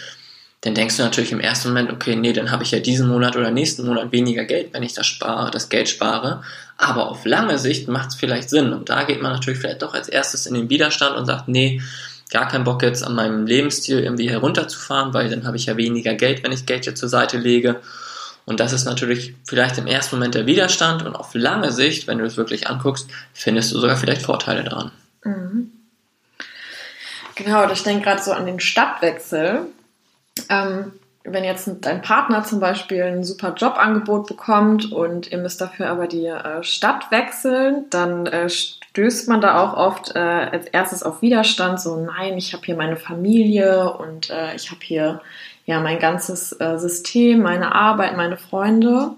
dann 0.61 0.75
denkst 0.75 0.96
du 0.96 1.02
natürlich 1.02 1.32
im 1.32 1.40
ersten 1.40 1.68
Moment, 1.68 1.92
okay, 1.92 2.16
nee, 2.16 2.32
dann 2.32 2.50
habe 2.50 2.62
ich 2.62 2.70
ja 2.70 2.78
diesen 2.78 3.08
Monat 3.08 3.37
oder 3.37 3.50
nächsten 3.50 3.84
Monat 3.84 4.12
weniger 4.12 4.44
Geld, 4.44 4.73
wenn 4.73 4.82
ich 4.82 4.94
das 4.94 5.06
spare, 5.06 5.50
das 5.50 5.68
Geld 5.68 5.90
spare. 5.90 6.42
Aber 6.78 7.11
auf 7.11 7.26
lange 7.26 7.58
Sicht 7.58 7.87
macht 7.88 8.11
es 8.11 8.14
vielleicht 8.14 8.49
Sinn. 8.49 8.73
Und 8.73 8.88
da 8.88 9.04
geht 9.04 9.20
man 9.20 9.32
natürlich 9.32 9.61
vielleicht 9.61 9.82
doch 9.82 9.92
als 9.92 10.08
erstes 10.08 10.46
in 10.46 10.54
den 10.54 10.70
Widerstand 10.70 11.16
und 11.16 11.26
sagt, 11.26 11.49
nee, 11.49 11.82
gar 12.30 12.49
keinen 12.49 12.64
Bock 12.64 12.82
jetzt 12.82 13.04
an 13.04 13.14
meinem 13.14 13.46
Lebensstil 13.46 14.00
irgendwie 14.00 14.30
herunterzufahren, 14.30 15.12
weil 15.12 15.28
dann 15.28 15.46
habe 15.46 15.58
ich 15.58 15.66
ja 15.66 15.76
weniger 15.76 16.14
Geld, 16.14 16.42
wenn 16.42 16.52
ich 16.52 16.64
Geld 16.64 16.87
jetzt 16.87 17.00
zur 17.00 17.11
Seite 17.11 17.37
lege. 17.37 17.80
Und 18.46 18.58
das 18.58 18.73
ist 18.73 18.87
natürlich 18.87 19.34
vielleicht 19.44 19.76
im 19.76 19.87
ersten 19.87 20.16
Moment 20.16 20.34
der 20.34 20.46
Widerstand 20.46 21.02
und 21.02 21.14
auf 21.14 21.34
lange 21.34 21.73
Sicht, 21.73 22.06
wenn 22.06 22.18
du 22.18 22.25
es 22.25 22.38
wirklich 22.38 22.68
anguckst, 22.68 23.08
findest 23.34 23.73
du 23.73 23.78
sogar 23.78 23.96
vielleicht 23.96 24.23
Vorteile 24.23 24.64
daran. 24.64 24.92
Mhm. 25.25 25.74
Genau, 27.36 27.68
ich 27.70 27.82
denke 27.82 28.04
gerade 28.04 28.22
so 28.22 28.32
an 28.32 28.46
den 28.46 28.60
Stadtwechsel. 28.60 29.66
Ähm, 30.48 30.92
wenn 31.24 31.42
jetzt 31.42 31.70
dein 31.80 32.02
Partner 32.02 32.44
zum 32.44 32.60
Beispiel 32.60 33.02
ein 33.02 33.24
super 33.24 33.54
Jobangebot 33.54 34.26
bekommt 34.26 34.92
und 34.92 35.32
ihr 35.32 35.38
müsst 35.38 35.60
dafür 35.60 35.88
aber 35.88 36.06
die 36.06 36.26
äh, 36.26 36.62
Stadt 36.62 37.10
wechseln, 37.10 37.86
dann 37.88 38.26
äh, 38.26 38.50
stößt 38.50 39.28
man 39.28 39.40
da 39.40 39.62
auch 39.62 39.74
oft 39.74 40.14
äh, 40.14 40.18
als 40.18 40.66
erstes 40.66 41.02
auf 41.02 41.22
Widerstand, 41.22 41.80
so 41.80 41.96
nein, 41.96 42.36
ich 42.36 42.52
habe 42.52 42.64
hier 42.66 42.76
meine 42.76 42.96
Familie 42.96 43.94
und 43.94 44.28
äh, 44.28 44.54
ich 44.54 44.70
habe 44.70 44.80
hier 44.82 45.22
ja 45.64 45.80
mein 45.80 45.98
ganzes 45.98 46.52
äh, 46.60 46.76
System, 46.78 47.40
meine 47.40 47.74
Arbeit, 47.74 48.16
meine 48.16 48.36
Freunde. 48.36 49.12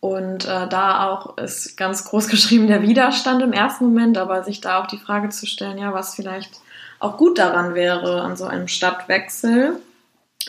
Und 0.00 0.44
äh, 0.44 0.68
da 0.68 1.08
auch 1.08 1.38
ist 1.38 1.76
ganz 1.76 2.04
groß 2.04 2.28
geschrieben 2.28 2.68
der 2.68 2.82
Widerstand 2.82 3.42
im 3.42 3.54
ersten 3.54 3.86
Moment, 3.86 4.18
aber 4.18 4.44
sich 4.44 4.60
da 4.60 4.80
auch 4.80 4.86
die 4.86 4.98
Frage 4.98 5.30
zu 5.30 5.46
stellen, 5.46 5.78
ja, 5.78 5.94
was 5.94 6.14
vielleicht 6.14 6.60
auch 7.00 7.16
gut 7.16 7.38
daran 7.38 7.74
wäre 7.74 8.22
an 8.22 8.36
so 8.36 8.44
einem 8.44 8.68
Stadtwechsel 8.68 9.76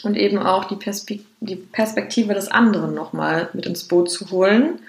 und 0.03 0.15
eben 0.15 0.39
auch 0.39 0.65
die, 0.65 0.75
Perspek 0.75 1.25
die 1.39 1.55
Perspektive 1.55 2.33
des 2.33 2.49
anderen 2.49 2.93
nochmal 2.93 3.49
mit 3.53 3.65
ins 3.65 3.87
Boot 3.87 4.09
zu 4.09 4.31
holen 4.31 4.79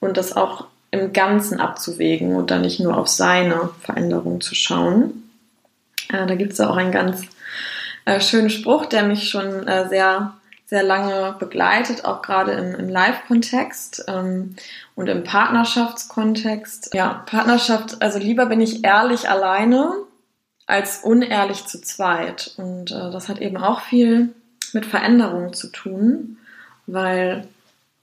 und 0.00 0.16
das 0.16 0.36
auch 0.36 0.66
im 0.90 1.12
Ganzen 1.12 1.60
abzuwägen 1.60 2.34
und 2.36 2.50
dann 2.50 2.62
nicht 2.62 2.80
nur 2.80 2.96
auf 2.96 3.08
seine 3.08 3.70
Veränderung 3.80 4.40
zu 4.40 4.54
schauen. 4.54 5.30
Äh, 6.08 6.26
da 6.26 6.34
gibt 6.34 6.52
es 6.52 6.60
auch 6.60 6.76
einen 6.76 6.92
ganz 6.92 7.22
äh, 8.04 8.20
schönen 8.20 8.50
Spruch, 8.50 8.86
der 8.86 9.04
mich 9.04 9.28
schon 9.28 9.66
äh, 9.66 9.88
sehr 9.88 10.34
sehr 10.72 10.82
lange 10.82 11.36
begleitet, 11.38 12.06
auch 12.06 12.22
gerade 12.22 12.52
im, 12.52 12.74
im 12.74 12.88
Live-Kontext 12.88 14.06
ähm, 14.08 14.56
und 14.94 15.06
im 15.06 15.22
Partnerschaftskontext. 15.22 16.94
Ja, 16.94 17.24
Partnerschaft, 17.26 18.00
also 18.00 18.18
lieber 18.18 18.46
bin 18.46 18.62
ich 18.62 18.82
ehrlich 18.82 19.28
alleine 19.28 19.92
als 20.72 21.00
unehrlich 21.04 21.66
zu 21.66 21.82
zweit. 21.82 22.52
Und 22.56 22.92
äh, 22.92 23.10
das 23.10 23.28
hat 23.28 23.40
eben 23.40 23.58
auch 23.58 23.82
viel 23.82 24.30
mit 24.72 24.86
Veränderung 24.86 25.52
zu 25.52 25.68
tun, 25.68 26.38
weil 26.86 27.46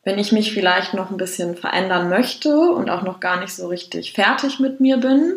wenn 0.03 0.19
ich 0.19 0.31
mich 0.31 0.53
vielleicht 0.53 0.93
noch 0.93 1.09
ein 1.09 1.17
bisschen 1.17 1.57
verändern 1.57 2.09
möchte 2.09 2.55
und 2.55 2.91
auch 2.91 3.01
noch 3.01 3.19
gar 3.19 3.39
nicht 3.39 3.55
so 3.55 3.67
richtig 3.67 4.13
fertig 4.13 4.59
mit 4.59 4.79
mir 4.79 4.97
bin, 4.97 5.33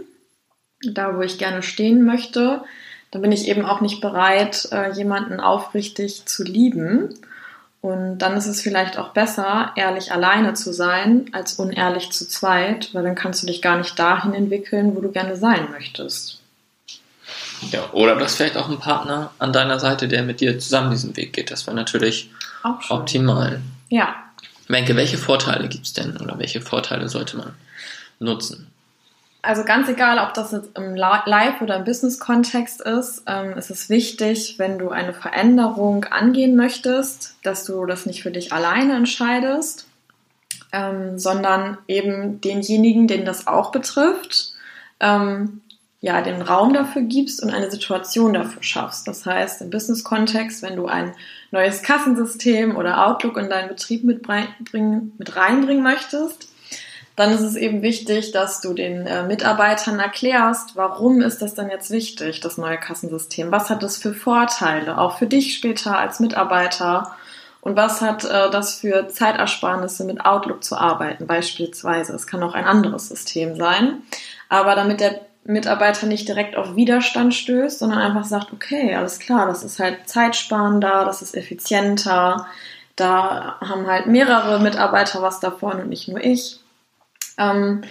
da 0.84 1.16
wo 1.16 1.22
ich 1.22 1.38
gerne 1.38 1.62
stehen 1.62 2.04
möchte, 2.04 2.62
dann 3.10 3.22
bin 3.22 3.32
ich 3.32 3.48
eben 3.48 3.64
auch 3.64 3.80
nicht 3.80 4.02
bereit, 4.02 4.68
äh, 4.70 4.92
jemanden 4.92 5.40
aufrichtig 5.40 6.26
zu 6.26 6.44
lieben. 6.44 7.14
Und 7.80 8.18
dann 8.18 8.36
ist 8.36 8.46
es 8.46 8.60
vielleicht 8.60 8.98
auch 8.98 9.08
besser, 9.08 9.72
ehrlich 9.76 10.12
alleine 10.12 10.52
zu 10.52 10.74
sein, 10.74 11.30
als 11.32 11.54
unehrlich 11.54 12.12
zu 12.12 12.28
zweit, 12.28 12.92
weil 12.92 13.04
dann 13.04 13.14
kannst 13.14 13.42
du 13.42 13.46
dich 13.46 13.62
gar 13.62 13.78
nicht 13.78 13.98
dahin 13.98 14.34
entwickeln, 14.34 14.94
wo 14.94 15.00
du 15.00 15.10
gerne 15.10 15.36
sein 15.36 15.70
möchtest. 15.70 16.41
Ja, 17.70 17.90
oder 17.92 18.16
du 18.16 18.24
hast 18.24 18.36
vielleicht 18.36 18.56
auch 18.56 18.68
einen 18.68 18.78
Partner 18.78 19.30
an 19.38 19.52
deiner 19.52 19.78
Seite, 19.78 20.08
der 20.08 20.22
mit 20.22 20.40
dir 20.40 20.58
zusammen 20.58 20.90
diesen 20.90 21.16
Weg 21.16 21.32
geht. 21.32 21.50
Das 21.50 21.66
wäre 21.66 21.76
natürlich 21.76 22.30
optimal. 22.88 23.60
Ja. 23.88 24.14
Wenke, 24.68 24.96
welche 24.96 25.18
Vorteile 25.18 25.68
gibt 25.68 25.86
es 25.86 25.92
denn 25.92 26.16
oder 26.16 26.38
welche 26.38 26.60
Vorteile 26.60 27.08
sollte 27.08 27.36
man 27.36 27.54
nutzen? 28.18 28.72
Also 29.44 29.64
ganz 29.64 29.88
egal, 29.88 30.18
ob 30.24 30.34
das 30.34 30.52
jetzt 30.52 30.78
im 30.78 30.94
Live- 30.94 31.60
oder 31.60 31.76
im 31.76 31.84
Business-Kontext 31.84 32.80
ist, 32.80 33.24
ähm, 33.26 33.58
ist 33.58 33.70
es 33.70 33.90
wichtig, 33.90 34.54
wenn 34.58 34.78
du 34.78 34.90
eine 34.90 35.12
Veränderung 35.12 36.04
angehen 36.04 36.54
möchtest, 36.54 37.34
dass 37.42 37.64
du 37.64 37.84
das 37.86 38.06
nicht 38.06 38.22
für 38.22 38.30
dich 38.30 38.52
alleine 38.52 38.94
entscheidest, 38.94 39.88
ähm, 40.70 41.18
sondern 41.18 41.76
eben 41.88 42.40
denjenigen, 42.40 43.08
den 43.08 43.24
das 43.24 43.48
auch 43.48 43.72
betrifft, 43.72 44.52
ähm, 45.00 45.61
ja, 46.02 46.20
den 46.20 46.42
Raum 46.42 46.74
dafür 46.74 47.02
gibst 47.02 47.42
und 47.42 47.50
eine 47.50 47.70
Situation 47.70 48.34
dafür 48.34 48.62
schaffst. 48.62 49.06
Das 49.06 49.24
heißt, 49.24 49.62
im 49.62 49.70
Business-Kontext, 49.70 50.60
wenn 50.60 50.74
du 50.74 50.86
ein 50.86 51.14
neues 51.52 51.82
Kassensystem 51.84 52.76
oder 52.76 53.06
Outlook 53.06 53.36
in 53.36 53.48
deinen 53.48 53.68
Betrieb 53.68 54.02
mit, 54.02 54.28
reinbringen 54.28 55.82
möchtest, 55.82 56.48
dann 57.14 57.30
ist 57.30 57.42
es 57.42 57.54
eben 57.54 57.82
wichtig, 57.82 58.32
dass 58.32 58.60
du 58.60 58.74
den 58.74 59.06
äh, 59.06 59.22
Mitarbeitern 59.22 60.00
erklärst, 60.00 60.74
warum 60.74 61.20
ist 61.20 61.40
das 61.40 61.54
denn 61.54 61.70
jetzt 61.70 61.92
wichtig, 61.92 62.40
das 62.40 62.58
neue 62.58 62.78
Kassensystem? 62.78 63.52
Was 63.52 63.70
hat 63.70 63.84
das 63.84 63.96
für 63.96 64.12
Vorteile, 64.12 64.98
auch 64.98 65.18
für 65.18 65.26
dich 65.26 65.54
später 65.54 65.96
als 65.98 66.18
Mitarbeiter? 66.18 67.14
Und 67.60 67.76
was 67.76 68.00
hat 68.00 68.24
äh, 68.24 68.50
das 68.50 68.80
für 68.80 69.06
Zeitersparnisse 69.06 70.04
mit 70.04 70.24
Outlook 70.24 70.64
zu 70.64 70.76
arbeiten, 70.76 71.28
beispielsweise? 71.28 72.12
Es 72.12 72.26
kann 72.26 72.42
auch 72.42 72.54
ein 72.54 72.64
anderes 72.64 73.08
System 73.08 73.54
sein. 73.54 74.02
Aber 74.48 74.74
damit 74.74 74.98
der 74.98 75.20
Mitarbeiter 75.44 76.06
nicht 76.06 76.28
direkt 76.28 76.56
auf 76.56 76.76
Widerstand 76.76 77.34
stößt, 77.34 77.80
sondern 77.80 77.98
einfach 77.98 78.24
sagt, 78.24 78.52
okay, 78.52 78.94
alles 78.94 79.18
klar, 79.18 79.46
das 79.46 79.64
ist 79.64 79.78
halt 79.80 80.08
zeitsparender, 80.08 81.04
das 81.04 81.22
ist 81.22 81.34
effizienter, 81.34 82.46
da 82.96 83.56
haben 83.60 83.86
halt 83.86 84.06
mehrere 84.06 84.60
Mitarbeiter 84.60 85.22
was 85.22 85.40
davon 85.40 85.80
und 85.80 85.88
nicht 85.88 86.08
nur 86.08 86.22
ich 86.22 86.60
ähm, 87.38 87.82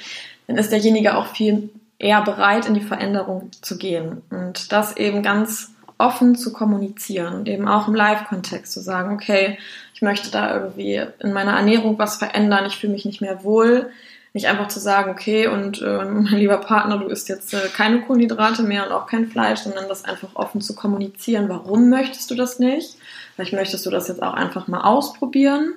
dann 0.47 0.57
ist 0.57 0.71
derjenige 0.71 1.17
auch 1.17 1.27
viel 1.27 1.69
eher 1.99 2.21
bereit, 2.21 2.65
in 2.65 2.73
die 2.73 2.81
Veränderung 2.81 3.51
zu 3.61 3.77
gehen. 3.77 4.21
Und 4.29 4.71
das 4.71 4.97
eben 4.97 5.21
ganz 5.21 5.71
offen 5.97 6.35
zu 6.35 6.51
kommunizieren 6.51 7.35
und 7.35 7.47
eben 7.47 7.67
auch 7.67 7.87
im 7.87 7.93
Live-Kontext 7.93 8.73
zu 8.73 8.79
sagen, 8.79 9.13
okay, 9.13 9.59
ich 9.93 10.01
möchte 10.01 10.31
da 10.31 10.55
irgendwie 10.55 11.05
in 11.19 11.31
meiner 11.31 11.55
Ernährung 11.55 11.99
was 11.99 12.17
verändern, 12.17 12.65
ich 12.65 12.77
fühle 12.77 12.93
mich 12.93 13.05
nicht 13.05 13.21
mehr 13.21 13.43
wohl. 13.43 13.91
Nicht 14.33 14.47
einfach 14.47 14.69
zu 14.69 14.79
sagen, 14.79 15.11
okay, 15.11 15.47
und 15.47 15.81
äh, 15.81 16.05
mein 16.05 16.37
lieber 16.37 16.57
Partner, 16.57 16.97
du 16.97 17.07
isst 17.07 17.29
jetzt 17.29 17.53
äh, 17.53 17.67
keine 17.75 18.01
Kohlenhydrate 18.01 18.63
mehr 18.63 18.85
und 18.85 18.91
auch 18.91 19.07
kein 19.07 19.29
Fleisch, 19.29 19.59
sondern 19.59 19.87
das 19.87 20.05
einfach 20.05 20.29
offen 20.35 20.61
zu 20.61 20.75
kommunizieren. 20.75 21.49
Warum 21.49 21.89
möchtest 21.89 22.31
du 22.31 22.35
das 22.35 22.59
nicht? 22.59 22.97
Vielleicht 23.35 23.53
möchtest 23.53 23.85
du 23.85 23.89
das 23.89 24.07
jetzt 24.07 24.21
auch 24.21 24.33
einfach 24.33 24.67
mal 24.67 24.81
ausprobieren 24.81 25.75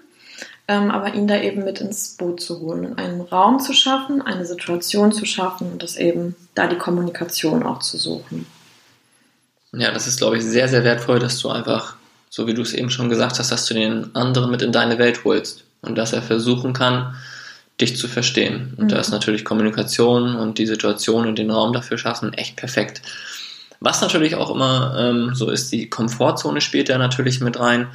ähm, 0.66 0.90
aber 0.90 1.14
ihn 1.14 1.28
da 1.28 1.40
eben 1.40 1.64
mit 1.64 1.80
ins 1.80 2.16
Boot 2.16 2.40
zu 2.40 2.60
holen 2.60 2.86
und 2.86 2.98
einen 2.98 3.20
Raum 3.20 3.60
zu 3.60 3.74
schaffen, 3.74 4.22
eine 4.22 4.46
Situation 4.46 5.12
zu 5.12 5.26
schaffen 5.26 5.72
und 5.72 5.82
das 5.82 5.96
eben 5.96 6.34
da 6.54 6.66
die 6.66 6.78
Kommunikation 6.78 7.62
auch 7.62 7.80
zu 7.80 7.98
suchen. 7.98 8.46
Ja, 9.72 9.90
das 9.92 10.06
ist, 10.06 10.18
glaube 10.18 10.38
ich, 10.38 10.44
sehr, 10.44 10.68
sehr 10.68 10.84
wertvoll, 10.84 11.18
dass 11.18 11.38
du 11.40 11.50
einfach, 11.50 11.96
so 12.30 12.46
wie 12.46 12.54
du 12.54 12.62
es 12.62 12.72
eben 12.72 12.90
schon 12.90 13.10
gesagt 13.10 13.38
hast, 13.38 13.52
dass 13.52 13.66
du 13.66 13.74
den 13.74 14.14
anderen 14.14 14.50
mit 14.50 14.62
in 14.62 14.72
deine 14.72 14.98
Welt 14.98 15.24
holst 15.24 15.64
und 15.82 15.96
dass 15.96 16.12
er 16.12 16.22
versuchen 16.22 16.72
kann, 16.72 17.14
dich 17.80 17.96
zu 17.96 18.08
verstehen. 18.08 18.74
Und 18.76 18.84
mhm. 18.84 18.88
da 18.88 18.98
ist 18.98 19.10
natürlich 19.10 19.44
Kommunikation 19.44 20.36
und 20.36 20.58
die 20.58 20.66
Situation 20.66 21.26
und 21.26 21.38
den 21.38 21.50
Raum 21.50 21.72
dafür 21.72 21.98
schaffen 21.98 22.32
echt 22.32 22.56
perfekt. 22.56 23.02
Was 23.80 24.00
natürlich 24.00 24.36
auch 24.36 24.50
immer 24.50 24.96
ähm, 24.98 25.34
so 25.34 25.50
ist, 25.50 25.72
die 25.72 25.90
Komfortzone 25.90 26.60
spielt 26.60 26.88
da 26.88 26.98
natürlich 26.98 27.40
mit 27.40 27.58
rein. 27.58 27.88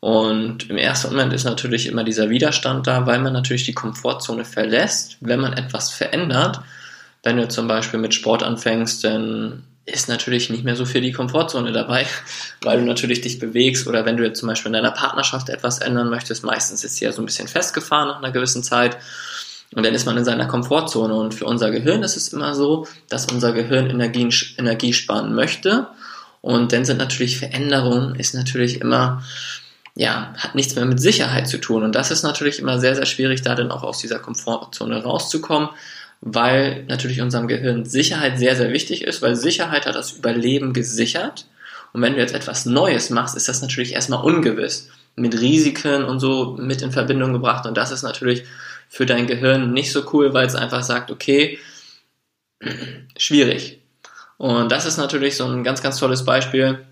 Und 0.00 0.70
im 0.70 0.78
ersten 0.78 1.10
Moment 1.10 1.32
ist 1.32 1.44
natürlich 1.44 1.86
immer 1.86 2.04
dieser 2.04 2.30
Widerstand 2.30 2.86
da, 2.86 3.06
weil 3.06 3.18
man 3.18 3.32
natürlich 3.32 3.64
die 3.64 3.74
Komfortzone 3.74 4.44
verlässt, 4.44 5.18
wenn 5.20 5.40
man 5.40 5.52
etwas 5.52 5.90
verändert. 5.90 6.60
Wenn 7.22 7.36
du 7.36 7.48
zum 7.48 7.68
Beispiel 7.68 7.98
mit 7.98 8.14
Sport 8.14 8.42
anfängst, 8.42 9.04
dann 9.04 9.64
ist 9.88 10.08
natürlich 10.08 10.50
nicht 10.50 10.64
mehr 10.64 10.76
so 10.76 10.84
viel 10.84 11.00
die 11.00 11.12
Komfortzone 11.12 11.72
dabei, 11.72 12.06
weil 12.62 12.80
du 12.80 12.84
natürlich 12.84 13.20
dich 13.20 13.38
bewegst 13.38 13.86
oder 13.86 14.04
wenn 14.04 14.16
du 14.16 14.24
jetzt 14.24 14.40
zum 14.40 14.48
Beispiel 14.48 14.68
in 14.68 14.74
deiner 14.74 14.92
Partnerschaft 14.92 15.48
etwas 15.48 15.78
ändern 15.78 16.10
möchtest, 16.10 16.44
meistens 16.44 16.84
ist 16.84 16.96
sie 16.96 17.04
ja 17.04 17.12
so 17.12 17.22
ein 17.22 17.26
bisschen 17.26 17.48
festgefahren 17.48 18.08
nach 18.08 18.18
einer 18.18 18.32
gewissen 18.32 18.62
Zeit 18.62 18.98
und 19.74 19.84
dann 19.84 19.94
ist 19.94 20.06
man 20.06 20.16
in 20.16 20.24
seiner 20.24 20.46
Komfortzone. 20.46 21.14
Und 21.14 21.34
für 21.34 21.44
unser 21.44 21.70
Gehirn 21.70 22.02
ist 22.02 22.16
es 22.16 22.28
immer 22.28 22.54
so, 22.54 22.86
dass 23.08 23.26
unser 23.26 23.52
Gehirn 23.52 23.90
Energie, 23.90 24.28
Energie 24.56 24.92
sparen 24.92 25.34
möchte. 25.34 25.88
Und 26.40 26.72
dann 26.72 26.84
sind 26.84 26.98
natürlich 26.98 27.38
Veränderungen, 27.38 28.14
ist 28.14 28.34
natürlich 28.34 28.80
immer 28.80 29.22
ja, 29.94 30.32
hat 30.38 30.54
nichts 30.54 30.76
mehr 30.76 30.84
mit 30.84 31.00
Sicherheit 31.00 31.48
zu 31.48 31.58
tun. 31.58 31.82
Und 31.82 31.96
das 31.96 32.12
ist 32.12 32.22
natürlich 32.22 32.60
immer 32.60 32.78
sehr, 32.78 32.94
sehr 32.94 33.04
schwierig, 33.04 33.42
da 33.42 33.56
dann 33.56 33.72
auch 33.72 33.82
aus 33.82 33.98
dieser 33.98 34.20
Komfortzone 34.20 35.02
rauszukommen, 35.02 35.70
weil 36.20 36.84
natürlich 36.84 37.20
unserem 37.20 37.48
Gehirn 37.48 37.84
Sicherheit 37.84 38.38
sehr, 38.38 38.56
sehr 38.56 38.72
wichtig 38.72 39.02
ist, 39.02 39.22
weil 39.22 39.36
Sicherheit 39.36 39.86
hat 39.86 39.94
das 39.94 40.12
Überleben 40.12 40.72
gesichert. 40.72 41.46
Und 41.92 42.02
wenn 42.02 42.14
du 42.14 42.20
jetzt 42.20 42.34
etwas 42.34 42.66
Neues 42.66 43.10
machst, 43.10 43.36
ist 43.36 43.48
das 43.48 43.62
natürlich 43.62 43.92
erstmal 43.92 44.24
ungewiss, 44.24 44.90
mit 45.16 45.40
Risiken 45.40 46.04
und 46.04 46.20
so 46.20 46.56
mit 46.58 46.82
in 46.82 46.92
Verbindung 46.92 47.32
gebracht. 47.32 47.66
Und 47.66 47.76
das 47.76 47.90
ist 47.90 48.02
natürlich 48.02 48.44
für 48.88 49.06
dein 49.06 49.26
Gehirn 49.26 49.72
nicht 49.72 49.92
so 49.92 50.04
cool, 50.12 50.34
weil 50.34 50.46
es 50.46 50.54
einfach 50.54 50.82
sagt, 50.82 51.10
okay, 51.10 51.58
schwierig. 53.16 53.80
Und 54.36 54.70
das 54.70 54.86
ist 54.86 54.96
natürlich 54.96 55.36
so 55.36 55.46
ein 55.46 55.64
ganz, 55.64 55.82
ganz 55.82 55.98
tolles 55.98 56.24
Beispiel, 56.24 56.84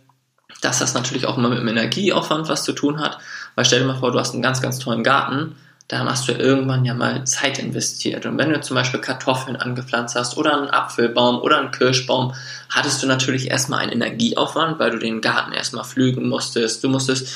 dass 0.63 0.79
das 0.79 0.95
natürlich 0.95 1.27
auch 1.27 1.37
immer 1.37 1.49
mit 1.49 1.59
dem 1.59 1.69
Energieaufwand 1.69 2.49
was 2.49 2.65
zu 2.65 2.73
tun 2.73 3.01
hat, 3.01 3.19
weil 3.55 3.65
stell 3.65 3.81
dir 3.81 3.87
mal 3.87 3.99
vor, 3.99 4.13
du 4.13 4.19
hast 4.19 4.33
einen 4.33 4.43
ganz, 4.43 4.63
ganz 4.63 4.79
tollen 4.79 5.05
Garten, 5.05 5.57
da 5.89 6.05
hast 6.05 6.29
du 6.29 6.33
irgendwann 6.33 6.85
ja 6.85 6.95
mal 6.95 7.25
Zeit 7.25 7.59
investiert. 7.59 8.27
Und 8.27 8.39
wenn 8.39 8.51
du 8.51 8.61
zum 8.61 8.75
Beispiel 8.75 9.01
Kartoffeln 9.01 9.57
angepflanzt 9.57 10.17
hast 10.17 10.37
oder 10.37 10.57
einen 10.57 10.71
Apfelbaum 10.71 11.41
oder 11.41 11.59
einen 11.59 11.71
Kirschbaum, 11.71 12.35
hattest 12.71 13.03
du 13.03 13.07
natürlich 13.07 13.51
erstmal 13.51 13.81
einen 13.81 13.93
Energieaufwand, 13.93 14.79
weil 14.79 14.91
du 14.91 14.99
den 14.99 15.21
Garten 15.21 15.53
erstmal 15.53 15.85
pflügen 15.85 16.29
musstest. 16.29 16.83
Du 16.83 16.89
musstest 16.89 17.29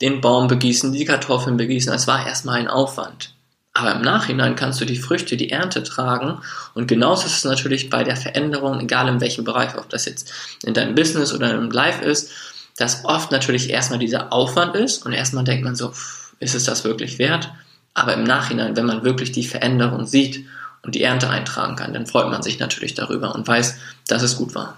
den 0.00 0.20
Baum 0.20 0.48
begießen, 0.48 0.92
die 0.92 1.04
Kartoffeln 1.04 1.56
begießen. 1.56 1.92
Es 1.92 2.06
war 2.06 2.26
erstmal 2.26 2.58
ein 2.58 2.68
Aufwand. 2.68 3.30
Aber 3.74 3.92
im 3.92 4.02
Nachhinein 4.02 4.56
kannst 4.56 4.80
du 4.80 4.84
die 4.84 4.98
Früchte, 4.98 5.36
die 5.36 5.50
Ernte 5.50 5.82
tragen. 5.82 6.40
Und 6.74 6.88
genauso 6.88 7.26
ist 7.26 7.36
es 7.36 7.44
natürlich 7.44 7.90
bei 7.90 8.02
der 8.02 8.16
Veränderung, 8.16 8.80
egal 8.80 9.08
in 9.08 9.20
welchem 9.20 9.44
Bereich, 9.44 9.76
ob 9.76 9.88
das 9.88 10.04
jetzt 10.04 10.32
in 10.64 10.74
deinem 10.74 10.94
Business 10.94 11.32
oder 11.32 11.52
im 11.52 11.70
Life 11.70 12.04
ist 12.04 12.30
dass 12.76 13.04
oft 13.04 13.30
natürlich 13.30 13.70
erstmal 13.70 13.98
dieser 13.98 14.32
Aufwand 14.32 14.74
ist 14.74 15.06
und 15.06 15.12
erstmal 15.12 15.44
denkt 15.44 15.64
man 15.64 15.76
so, 15.76 15.92
ist 16.40 16.54
es 16.54 16.64
das 16.64 16.84
wirklich 16.84 17.18
wert? 17.18 17.50
Aber 17.94 18.14
im 18.14 18.24
Nachhinein, 18.24 18.76
wenn 18.76 18.86
man 18.86 19.04
wirklich 19.04 19.32
die 19.32 19.44
Veränderung 19.44 20.06
sieht 20.06 20.44
und 20.82 20.94
die 20.94 21.02
Ernte 21.02 21.30
eintragen 21.30 21.76
kann, 21.76 21.94
dann 21.94 22.06
freut 22.06 22.28
man 22.28 22.42
sich 22.42 22.58
natürlich 22.58 22.94
darüber 22.94 23.34
und 23.34 23.46
weiß, 23.46 23.78
dass 24.08 24.22
es 24.22 24.36
gut 24.36 24.54
war. 24.54 24.76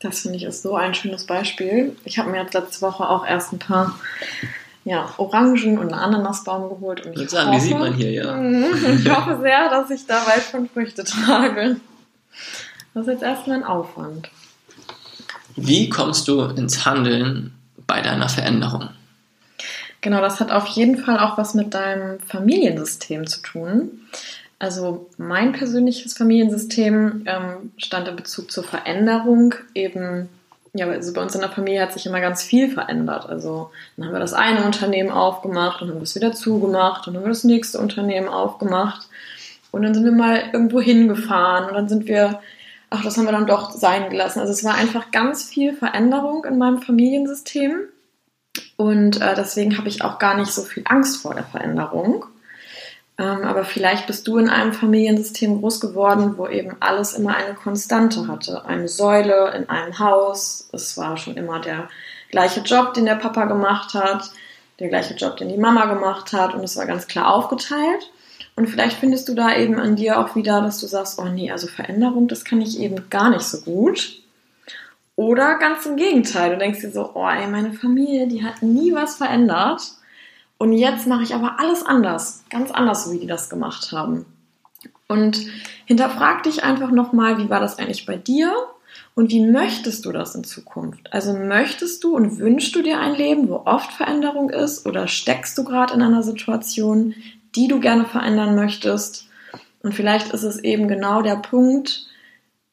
Das 0.00 0.20
finde 0.20 0.36
ich 0.36 0.44
ist 0.44 0.62
so 0.62 0.76
ein 0.76 0.94
schönes 0.94 1.24
Beispiel. 1.24 1.96
Ich 2.04 2.18
habe 2.18 2.30
mir 2.30 2.42
jetzt 2.42 2.52
letzte 2.52 2.82
Woche 2.82 3.08
auch 3.08 3.26
erst 3.26 3.52
ein 3.54 3.58
paar 3.58 3.98
ja, 4.84 5.08
Orangen 5.16 5.78
und 5.78 5.92
einen 5.92 5.94
Ananasbaum 5.94 6.68
geholt. 6.68 7.06
Und 7.06 7.18
ich, 7.18 7.30
sagen, 7.30 7.48
hoffe, 7.48 7.58
die 7.58 7.66
sieht 7.66 7.78
man 7.78 7.94
hier, 7.94 8.10
ja. 8.10 8.38
ich 8.94 9.08
hoffe 9.08 9.38
sehr, 9.40 9.70
dass 9.70 9.90
ich 9.90 10.06
da 10.06 10.22
bald 10.26 10.42
von 10.42 10.68
Früchte 10.68 11.04
trage. 11.04 11.76
Das 12.92 13.06
ist 13.06 13.12
jetzt 13.14 13.22
erstmal 13.22 13.58
ein 13.58 13.64
Aufwand. 13.64 14.28
Wie 15.56 15.88
kommst 15.88 16.28
du 16.28 16.42
ins 16.42 16.84
Handeln 16.84 17.54
bei 17.86 18.02
deiner 18.02 18.28
Veränderung? 18.28 18.90
Genau, 20.04 20.20
das 20.20 20.38
hat 20.38 20.52
auf 20.52 20.66
jeden 20.66 20.98
Fall 20.98 21.18
auch 21.18 21.38
was 21.38 21.54
mit 21.54 21.72
deinem 21.72 22.20
Familiensystem 22.20 23.26
zu 23.26 23.40
tun. 23.40 24.02
Also 24.58 25.08
mein 25.16 25.52
persönliches 25.52 26.12
Familiensystem 26.12 27.24
ähm, 27.24 27.72
stand 27.78 28.08
in 28.08 28.14
Bezug 28.14 28.52
zur 28.52 28.64
Veränderung 28.64 29.54
eben, 29.72 30.28
ja, 30.74 30.86
also 30.88 31.14
bei 31.14 31.22
uns 31.22 31.34
in 31.34 31.40
der 31.40 31.48
Familie 31.48 31.80
hat 31.80 31.94
sich 31.94 32.04
immer 32.04 32.20
ganz 32.20 32.42
viel 32.42 32.70
verändert. 32.70 33.30
Also 33.30 33.70
dann 33.96 34.04
haben 34.04 34.12
wir 34.12 34.20
das 34.20 34.34
eine 34.34 34.66
Unternehmen 34.66 35.10
aufgemacht 35.10 35.80
und 35.80 35.88
haben 35.88 36.00
das 36.00 36.14
wieder 36.14 36.34
zugemacht 36.34 37.06
und 37.06 37.14
dann 37.14 37.22
haben 37.22 37.28
wir 37.28 37.32
das 37.32 37.44
nächste 37.44 37.78
Unternehmen 37.78 38.28
aufgemacht 38.28 39.08
und 39.72 39.84
dann 39.84 39.94
sind 39.94 40.04
wir 40.04 40.12
mal 40.12 40.42
irgendwo 40.52 40.82
hingefahren 40.82 41.70
und 41.70 41.74
dann 41.76 41.88
sind 41.88 42.08
wir 42.08 42.40
ach, 42.90 43.02
das 43.02 43.16
haben 43.16 43.24
wir 43.24 43.32
dann 43.32 43.46
doch 43.46 43.70
sein 43.70 44.10
gelassen. 44.10 44.40
Also 44.40 44.52
es 44.52 44.64
war 44.64 44.74
einfach 44.74 45.10
ganz 45.12 45.44
viel 45.44 45.72
Veränderung 45.72 46.44
in 46.44 46.58
meinem 46.58 46.82
Familiensystem. 46.82 47.88
Und 48.76 49.20
äh, 49.20 49.34
deswegen 49.34 49.78
habe 49.78 49.88
ich 49.88 50.02
auch 50.02 50.18
gar 50.18 50.36
nicht 50.36 50.52
so 50.52 50.62
viel 50.62 50.82
Angst 50.86 51.22
vor 51.22 51.34
der 51.34 51.44
Veränderung. 51.44 52.26
Ähm, 53.16 53.42
aber 53.44 53.64
vielleicht 53.64 54.06
bist 54.08 54.26
du 54.26 54.38
in 54.38 54.48
einem 54.48 54.72
Familiensystem 54.72 55.60
groß 55.60 55.80
geworden, 55.80 56.34
wo 56.36 56.48
eben 56.48 56.76
alles 56.80 57.12
immer 57.12 57.36
eine 57.36 57.54
Konstante 57.54 58.26
hatte. 58.26 58.64
Eine 58.64 58.88
Säule 58.88 59.52
in 59.56 59.68
einem 59.68 59.98
Haus. 59.98 60.68
Es 60.72 60.96
war 60.96 61.16
schon 61.16 61.36
immer 61.36 61.60
der 61.60 61.88
gleiche 62.30 62.60
Job, 62.60 62.94
den 62.94 63.04
der 63.04 63.14
Papa 63.14 63.44
gemacht 63.44 63.94
hat, 63.94 64.30
der 64.80 64.88
gleiche 64.88 65.14
Job, 65.14 65.36
den 65.36 65.48
die 65.48 65.58
Mama 65.58 65.86
gemacht 65.86 66.32
hat. 66.32 66.54
Und 66.54 66.64
es 66.64 66.76
war 66.76 66.86
ganz 66.86 67.06
klar 67.06 67.32
aufgeteilt. 67.32 68.10
Und 68.56 68.68
vielleicht 68.68 68.98
findest 68.98 69.28
du 69.28 69.34
da 69.34 69.56
eben 69.56 69.78
an 69.78 69.96
dir 69.96 70.18
auch 70.18 70.34
wieder, 70.34 70.60
dass 70.60 70.80
du 70.80 70.86
sagst, 70.86 71.18
oh 71.18 71.24
nee, 71.24 71.50
also 71.50 71.68
Veränderung, 71.68 72.26
das 72.26 72.44
kann 72.44 72.60
ich 72.60 72.80
eben 72.80 73.08
gar 73.10 73.30
nicht 73.30 73.42
so 73.42 73.60
gut. 73.60 74.23
Oder 75.16 75.58
ganz 75.58 75.86
im 75.86 75.96
Gegenteil, 75.96 76.50
du 76.50 76.58
denkst 76.58 76.80
dir 76.80 76.90
so, 76.90 77.12
oh 77.14 77.28
ey, 77.28 77.46
meine 77.46 77.72
Familie, 77.72 78.26
die 78.26 78.44
hat 78.44 78.62
nie 78.62 78.92
was 78.92 79.16
verändert. 79.16 79.82
Und 80.58 80.72
jetzt 80.72 81.06
mache 81.06 81.22
ich 81.22 81.34
aber 81.34 81.60
alles 81.60 81.84
anders, 81.84 82.44
ganz 82.50 82.70
anders, 82.70 83.04
so 83.04 83.12
wie 83.12 83.18
die 83.18 83.26
das 83.26 83.50
gemacht 83.50 83.92
haben. 83.92 84.26
Und 85.06 85.46
hinterfrag 85.84 86.42
dich 86.42 86.64
einfach 86.64 86.90
nochmal, 86.90 87.38
wie 87.38 87.50
war 87.50 87.60
das 87.60 87.78
eigentlich 87.78 88.06
bei 88.06 88.16
dir? 88.16 88.52
Und 89.14 89.30
wie 89.30 89.46
möchtest 89.46 90.04
du 90.04 90.12
das 90.12 90.34
in 90.34 90.44
Zukunft? 90.44 91.12
Also 91.12 91.34
möchtest 91.34 92.02
du 92.02 92.16
und 92.16 92.38
wünschst 92.38 92.74
du 92.74 92.82
dir 92.82 92.98
ein 92.98 93.14
Leben, 93.14 93.48
wo 93.48 93.62
oft 93.64 93.92
Veränderung 93.92 94.50
ist? 94.50 94.86
Oder 94.86 95.06
steckst 95.06 95.56
du 95.58 95.64
gerade 95.64 95.94
in 95.94 96.02
einer 96.02 96.22
Situation, 96.22 97.14
die 97.54 97.68
du 97.68 97.80
gerne 97.80 98.04
verändern 98.04 98.54
möchtest. 98.54 99.28
Und 99.82 99.94
vielleicht 99.94 100.32
ist 100.32 100.42
es 100.42 100.58
eben 100.58 100.88
genau 100.88 101.22
der 101.22 101.36
Punkt, 101.36 102.06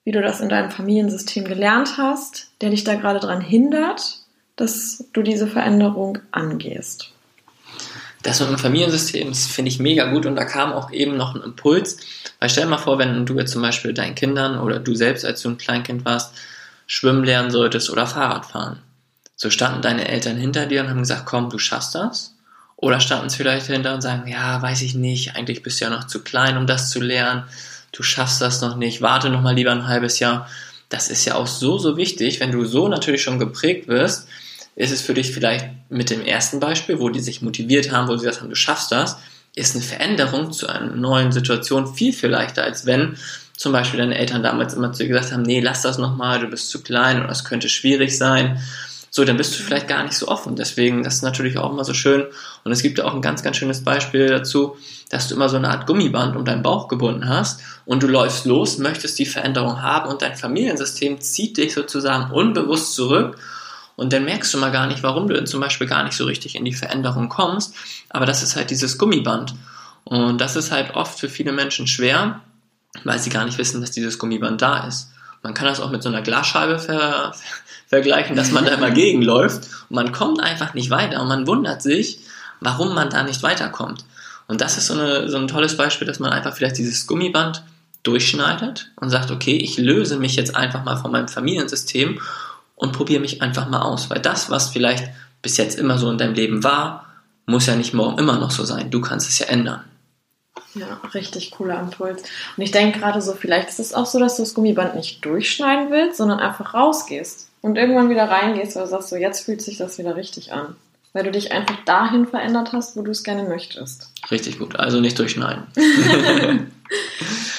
wie 0.04 0.12
du 0.12 0.22
das 0.22 0.42
in 0.42 0.50
deinem 0.50 0.72
Familiensystem 0.72 1.46
gelernt 1.46 1.98
hast, 1.98 2.50
der 2.62 2.70
dich 2.70 2.84
da 2.84 2.96
gerade 2.96 3.20
daran 3.20 3.42
hindert, 3.42 4.20
dass 4.56 5.06
du 5.14 5.22
diese 5.22 5.48
Veränderung 5.48 6.20
angehst. 6.32 7.12
Das 8.24 8.40
mit 8.40 8.50
dem 8.50 8.58
Familiensystem 8.58 9.34
finde 9.34 9.70
ich 9.70 9.80
mega 9.80 10.06
gut 10.12 10.26
und 10.26 10.36
da 10.36 10.46
kam 10.46 10.74
auch 10.74 10.92
eben 10.92 11.18
noch 11.18 11.34
ein 11.34 11.42
Impuls. 11.42 11.98
Weil 12.40 12.50
stell 12.50 12.66
dir 12.66 12.70
mal 12.70 12.78
vor, 12.78 13.00
wenn 13.00 13.26
du 13.26 13.38
jetzt 13.38 13.52
zum 13.52 13.62
Beispiel 13.62 13.94
deinen 13.94 14.16
Kindern 14.16 14.60
oder 14.60 14.80
du 14.80 14.94
selbst, 14.94 15.26
als 15.26 15.42
du 15.42 15.50
ein 15.50 15.58
Kleinkind 15.58 16.06
warst, 16.06 16.34
schwimmen 16.86 17.24
lernen 17.24 17.50
solltest 17.50 17.90
oder 17.90 18.06
Fahrrad 18.06 18.46
fahren. 18.46 18.80
So 19.36 19.50
standen 19.50 19.82
deine 19.82 20.08
Eltern 20.08 20.38
hinter 20.38 20.68
dir 20.68 20.82
und 20.82 20.90
haben 20.90 21.00
gesagt, 21.00 21.26
komm, 21.26 21.50
du 21.50 21.58
schaffst 21.58 21.96
das. 21.96 22.36
Oder 22.76 23.00
standen 23.00 23.28
es 23.28 23.36
vielleicht 23.36 23.68
hinter 23.68 23.94
und 23.94 24.02
sagen, 24.02 24.28
ja, 24.28 24.62
weiß 24.62 24.82
ich 24.82 24.94
nicht, 24.94 25.36
eigentlich 25.36 25.64
bist 25.64 25.80
du 25.80 25.86
ja 25.86 25.92
noch 25.92 26.06
zu 26.06 26.24
klein, 26.24 26.58
um 26.58 26.68
das 26.68 26.90
zu 26.90 27.00
lernen, 27.00 27.44
du 27.92 28.04
schaffst 28.04 28.42
das 28.42 28.62
noch 28.62 28.76
nicht, 28.76 29.02
warte 29.02 29.30
noch 29.30 29.42
mal 29.42 29.56
lieber 29.56 29.72
ein 29.72 29.88
halbes 29.88 30.20
Jahr. 30.20 30.48
Das 30.90 31.10
ist 31.10 31.26
ja 31.26 31.36
auch 31.36 31.48
so, 31.48 31.78
so 31.78 31.98
wichtig, 31.98 32.40
wenn 32.40 32.52
du 32.52 32.66
so 32.66 32.88
natürlich 32.88 33.24
schon 33.24 33.40
geprägt 33.40 33.88
wirst, 33.88 34.28
ist 34.76 34.92
es 34.92 35.02
für 35.02 35.14
dich 35.14 35.32
vielleicht 35.32 35.68
mit 35.90 36.10
dem 36.10 36.22
ersten 36.22 36.60
Beispiel, 36.60 37.00
wo 37.00 37.10
die 37.10 37.20
sich 37.20 37.42
motiviert 37.42 37.92
haben, 37.92 38.08
wo 38.08 38.16
sie 38.16 38.26
gesagt 38.26 38.42
haben, 38.42 38.50
du 38.50 38.56
schaffst 38.56 38.92
das, 38.92 39.18
ist 39.56 39.76
eine 39.76 39.84
Veränderung 39.84 40.52
zu 40.52 40.68
einer 40.68 40.96
neuen 40.96 41.32
Situation 41.32 41.94
viel, 41.94 42.14
viel 42.14 42.30
leichter, 42.30 42.64
als 42.64 42.86
wenn 42.86 43.18
zum 43.58 43.74
Beispiel 43.74 44.00
deine 44.00 44.18
Eltern 44.18 44.44
damals 44.44 44.74
immer 44.74 44.94
zu 44.94 45.04
dir 45.04 45.10
gesagt 45.10 45.34
haben, 45.34 45.44
nee, 45.44 45.60
lass 45.60 45.82
das 45.82 45.98
nochmal, 45.98 46.40
du 46.40 46.48
bist 46.48 46.70
zu 46.70 46.82
klein 46.82 47.22
und 47.22 47.28
das 47.28 47.44
könnte 47.44 47.70
schwierig 47.70 48.18
sein 48.18 48.62
so, 49.14 49.26
dann 49.26 49.36
bist 49.36 49.60
du 49.60 49.64
vielleicht 49.64 49.90
gar 49.90 50.04
nicht 50.04 50.14
so 50.14 50.30
offen. 50.30 50.56
Deswegen, 50.56 51.04
das 51.04 51.16
ist 51.16 51.22
natürlich 51.22 51.58
auch 51.58 51.74
immer 51.74 51.84
so 51.84 51.94
schön. 51.94 52.26
Und 52.64 52.72
es 52.72 52.82
gibt 52.82 52.98
ja 52.98 53.04
auch 53.04 53.14
ein 53.14 53.22
ganz, 53.22 53.44
ganz 53.44 53.58
schönes 53.58 53.84
Beispiel 53.84 54.28
dazu, 54.28 54.78
dass 55.10 55.28
du 55.28 55.36
immer 55.36 55.50
so 55.50 55.58
eine 55.58 55.70
Art 55.70 55.86
Gummiband 55.86 56.38
um 56.38 56.46
deinen 56.46 56.64
Bauch 56.64 56.88
gebunden 56.88 57.28
hast 57.28 57.60
und 57.86 58.02
du 58.04 58.08
läufst 58.08 58.46
los, 58.46 58.78
möchtest 58.78 59.20
die 59.20 59.26
Veränderung 59.26 59.82
haben 59.82 60.10
und 60.10 60.22
dein 60.22 60.38
Familiensystem 60.38 61.20
zieht 61.20 61.58
dich 61.58 61.74
sozusagen 61.74 62.32
unbewusst 62.32 62.96
zurück 62.96 63.38
und 63.98 64.14
dann 64.14 64.24
merkst 64.24 64.54
du 64.54 64.58
mal 64.58 64.72
gar 64.72 64.88
nicht, 64.88 65.04
warum 65.04 65.28
du 65.28 65.44
zum 65.44 65.60
Beispiel 65.60 65.88
gar 65.88 66.06
nicht 66.06 66.16
so 66.16 66.24
richtig 66.24 66.56
in 66.56 66.64
die 66.64 66.74
Veränderung 66.74 67.28
kommst. 67.28 67.76
Aber 68.10 68.26
das 68.26 68.44
ist 68.44 68.56
halt 68.56 68.70
dieses 68.70 68.98
Gummiband. 68.98 69.56
Und 70.06 70.40
das 70.40 70.56
ist 70.56 70.72
halt 70.72 70.96
oft 70.96 71.20
für 71.20 71.28
viele 71.28 71.52
Menschen 71.52 71.86
schwer, 71.86 72.40
weil 73.04 73.20
sie 73.20 73.30
gar 73.30 73.44
nicht 73.44 73.58
wissen, 73.58 73.82
dass 73.82 73.92
dieses 73.92 74.18
Gummiband 74.18 74.62
da 74.62 74.88
ist. 74.88 75.12
Man 75.44 75.54
kann 75.54 75.68
das 75.68 75.82
auch 75.82 75.92
mit 75.92 76.02
so 76.02 76.10
einer 76.10 76.22
Glasscheibe 76.22 76.80
ver 76.80 77.34
vergleichen, 77.92 78.38
dass 78.38 78.52
man 78.52 78.66
da 78.66 78.72
immer 78.72 78.90
gegenläuft 78.90 79.68
und 79.90 79.96
man 79.96 80.14
kommt 80.14 80.42
einfach 80.42 80.74
nicht 80.74 80.90
weiter 80.90 81.22
und 81.22 81.28
man 81.28 81.46
wundert 81.46 81.82
sich, 81.82 82.20
warum 82.62 82.96
man 82.96 83.10
da 83.10 83.24
nicht 83.24 83.44
weiterkommt. 83.44 84.06
Und 84.48 84.62
das 84.62 84.78
ist 84.78 84.88
so, 84.88 84.94
eine, 84.94 85.30
so 85.30 85.38
ein 85.38 85.50
tolles 85.50 85.76
Beispiel, 85.76 86.08
dass 86.08 86.20
man 86.20 86.32
einfach 86.32 86.56
vielleicht 86.56 86.78
dieses 86.78 87.06
Gummiband 87.06 87.64
durchschneidet 88.04 88.92
und 88.96 89.10
sagt, 89.10 89.30
okay, 89.30 89.58
ich 89.58 89.78
löse 89.78 90.18
mich 90.18 90.38
jetzt 90.38 90.56
einfach 90.56 90.86
mal 90.86 90.96
von 90.96 91.12
meinem 91.12 91.28
Familiensystem 91.28 92.20
und 92.76 92.94
probiere 92.94 93.20
mich 93.20 93.42
einfach 93.42 93.68
mal 93.68 93.82
aus. 93.82 94.10
Weil 94.10 94.22
das, 94.22 94.50
was 94.50 94.70
vielleicht 94.70 95.10
bis 95.42 95.58
jetzt 95.58 95.78
immer 95.78 95.98
so 95.98 96.10
in 96.10 96.18
deinem 96.18 96.34
Leben 96.34 96.64
war, 96.64 97.08
muss 97.46 97.66
ja 97.66 97.76
nicht 97.76 97.94
morgen 97.94 98.18
immer 98.18 98.40
noch 98.40 98.52
so 98.52 98.64
sein. 98.64 98.90
Du 98.90 99.02
kannst 99.02 99.28
es 99.28 99.38
ja 99.40 99.48
ändern. 99.48 99.84
Ja, 100.74 101.02
richtig 101.14 101.52
cooler 101.52 101.80
Impuls. 101.80 102.24
Und 102.56 102.64
ich 102.64 102.72
denke 102.72 103.00
gerade 103.00 103.22
so, 103.22 103.34
vielleicht 103.34 103.70
ist 103.70 103.80
es 103.80 103.94
auch 103.94 104.06
so, 104.06 104.20
dass 104.20 104.38
du 104.38 104.44
das 104.44 104.54
Gummiband 104.54 104.96
nicht 104.96 105.24
durchschneiden 105.26 105.92
willst, 105.92 106.18
sondern 106.18 106.40
einfach 106.40 106.74
rausgehst 106.74 107.50
und 107.62 107.78
irgendwann 107.78 108.10
wieder 108.10 108.30
reingehst, 108.30 108.76
weil 108.76 108.84
du 108.84 108.90
sagst 108.90 109.10
so, 109.10 109.16
jetzt 109.16 109.46
fühlt 109.46 109.62
sich 109.62 109.78
das 109.78 109.98
wieder 109.98 110.16
richtig 110.16 110.54
an. 110.54 110.76
Weil 111.14 111.26
du 111.26 111.32
dich 111.32 111.52
einfach 111.52 111.76
dahin 111.84 112.26
verändert 112.26 112.72
hast, 112.72 112.96
wo 112.96 113.02
du 113.02 113.12
es 113.12 113.24
gerne 113.24 113.44
möchtest. 113.44 114.12
Richtig 114.32 114.60
gut, 114.60 114.78
also 114.78 115.02
nicht 115.02 115.20
durchschneiden. 115.20 115.64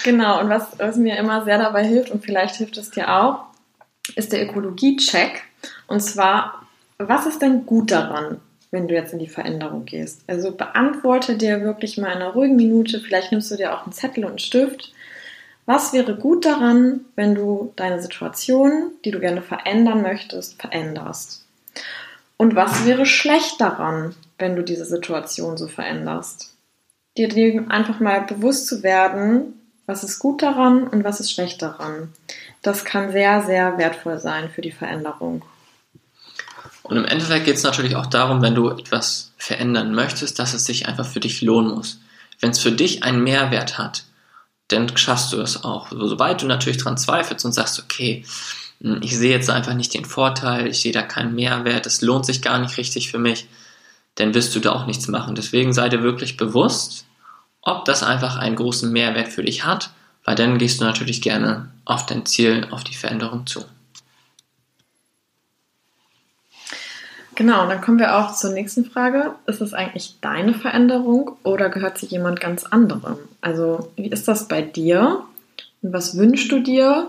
genau, 0.05 0.41
und 0.41 0.49
was, 0.49 0.69
was 0.79 0.97
mir 0.97 1.19
immer 1.19 1.45
sehr 1.45 1.59
dabei 1.59 1.85
hilft, 1.85 2.11
und 2.11 2.25
vielleicht 2.25 2.57
hilft 2.57 2.79
es 2.79 2.91
dir 2.91 3.15
auch, 3.15 3.45
ist 4.17 4.33
der 4.33 4.43
Ökologie-Check. 4.43 5.43
Und 5.87 6.01
zwar, 6.01 6.67
was 6.97 7.27
ist 7.27 7.43
denn 7.43 7.67
gut 7.67 7.91
daran, 7.91 8.41
wenn 8.73 8.89
du 8.89 8.95
jetzt 8.95 9.13
in 9.13 9.21
die 9.21 9.29
Veränderung 9.29 9.85
gehst? 9.85 10.23
Also 10.27 10.51
beantworte 10.51 11.37
dir 11.37 11.63
wirklich 11.63 11.97
mal 11.97 12.09
in 12.09 12.23
einer 12.23 12.31
ruhigen 12.31 12.57
Minute, 12.57 12.99
vielleicht 12.99 13.31
nimmst 13.31 13.53
du 13.53 13.57
dir 13.57 13.73
auch 13.73 13.85
einen 13.85 13.93
Zettel 13.93 14.25
und 14.25 14.31
einen 14.31 14.39
Stift 14.41 14.93
was 15.67 15.93
wäre 15.93 16.17
gut 16.17 16.45
daran, 16.45 17.05
wenn 17.15 17.35
du 17.35 17.73
deine 17.77 18.03
Situation, 18.03 18.93
die 19.05 19.13
du 19.13 19.21
gerne 19.21 19.43
verändern 19.43 20.03
möchtest, 20.03 20.61
veränderst? 20.61 21.47
Und 22.37 22.57
was 22.57 22.85
wäre 22.85 23.07
schlecht 23.07 23.61
daran, 23.61 24.17
wenn 24.39 24.57
du 24.57 24.63
diese 24.63 24.85
Situation 24.85 25.57
so 25.57 25.69
veränderst? 25.69 26.55
Dir 27.17 27.31
einfach 27.69 28.01
mal 28.01 28.23
bewusst 28.23 28.67
zu 28.67 28.83
werden, 28.83 29.61
was 29.87 30.03
ist 30.03 30.19
gut 30.19 30.43
daran 30.43 30.89
und 30.89 31.05
was 31.05 31.21
ist 31.21 31.31
schlecht 31.31 31.63
daran. 31.63 32.13
Das 32.63 32.85
kann 32.85 33.13
sehr, 33.13 33.43
sehr 33.43 33.79
wertvoll 33.79 34.19
sein 34.19 34.49
für 34.51 34.63
die 34.63 34.73
Veränderung. 34.73 35.45
Und 36.83 36.97
im 36.97 37.05
Endeffekt 37.05 37.45
geht 37.45 37.57
es 37.57 37.63
natürlich 37.63 37.97
auch 37.97 38.07
darum, 38.07 38.43
wenn 38.43 38.55
du 38.55 38.71
etwas 38.71 39.33
verändern 39.37 39.95
möchtest, 39.95 40.39
dass 40.39 40.55
es 40.55 40.65
sich 40.65 40.89
einfach 40.89 41.07
für 41.07 41.21
dich 41.21 41.43
lohnen 41.43 41.75
muss. 41.75 42.01
Wenn 42.41 42.51
es 42.51 42.59
für 42.59 42.73
dich 42.73 43.05
einen 43.05 43.23
Mehrwert 43.23 43.79
hat, 43.79 44.05
dann 44.69 44.97
schaffst 44.97 45.33
du 45.33 45.41
es 45.41 45.65
auch. 45.65 45.89
Sobald 45.91 46.43
du 46.43 46.47
natürlich 46.47 46.79
daran 46.79 46.97
zweifelst 46.97 47.45
und 47.45 47.53
sagst, 47.53 47.81
okay, 47.81 48.25
hm, 48.81 49.01
ich 49.03 49.17
sehe 49.17 49.31
jetzt 49.31 49.51
einfach 49.51 49.75
nicht 49.75 49.95
den 49.95 50.05
Vorteil, 50.05 50.67
ich 50.67 50.81
sehe 50.81 50.93
da 50.93 51.03
keinen 51.03 51.35
Mehrwert, 51.35 51.87
es 51.87 52.03
lohnt 52.03 52.27
sich 52.27 52.43
gar 52.43 52.59
nicht 52.59 52.77
richtig 52.79 53.11
für 53.11 53.19
mich, 53.19 53.47
dann 54.17 54.35
wirst 54.35 54.55
du 54.55 54.61
da 54.61 54.73
auch 54.73 54.87
nichts 54.87 55.09
machen. 55.09 55.35
Deswegen 55.35 55.73
sei 55.73 55.89
dir 55.89 56.03
wirklich 56.03 56.37
bewusst, 56.37 57.07
ob 57.61 57.85
das 57.85 58.03
einfach 58.03 58.37
einen 58.37 58.57
großen 58.57 58.91
Mehrwert 58.91 59.29
für 59.29 59.45
dich 59.45 59.65
hat, 59.65 59.91
weil 60.25 60.35
dann 60.35 60.59
gehst 60.59 60.81
du 60.81 60.85
natürlich 60.85 61.23
gerne 61.23 61.71
auf 61.85 62.07
dein 62.07 62.27
Ziel, 62.27 62.67
auf 62.71 62.85
die 62.85 62.95
Veränderung 62.95 63.47
zu. 63.47 63.65
Genau, 67.35 67.63
und 67.63 67.71
dann 67.71 67.81
kommen 67.81 67.99
wir 67.99 68.19
auch 68.19 68.35
zur 68.35 68.53
nächsten 68.53 68.85
Frage. 68.85 69.35
Ist 69.47 69.61
es 69.61 69.73
eigentlich 69.73 70.17
deine 70.21 70.53
Veränderung 70.53 71.37
oder 71.45 71.71
gehört 71.71 71.99
sie 71.99 72.07
jemand 72.07 72.41
ganz 72.41 72.65
anderem? 72.65 73.17
Also, 73.41 73.91
wie 73.97 74.09
ist 74.09 74.29
das 74.29 74.49
bei 74.49 74.61
dir? 74.61 75.23
Und 75.81 75.93
was 75.93 76.17
wünschst 76.17 76.53
du 76.53 76.61
dir? 76.61 77.09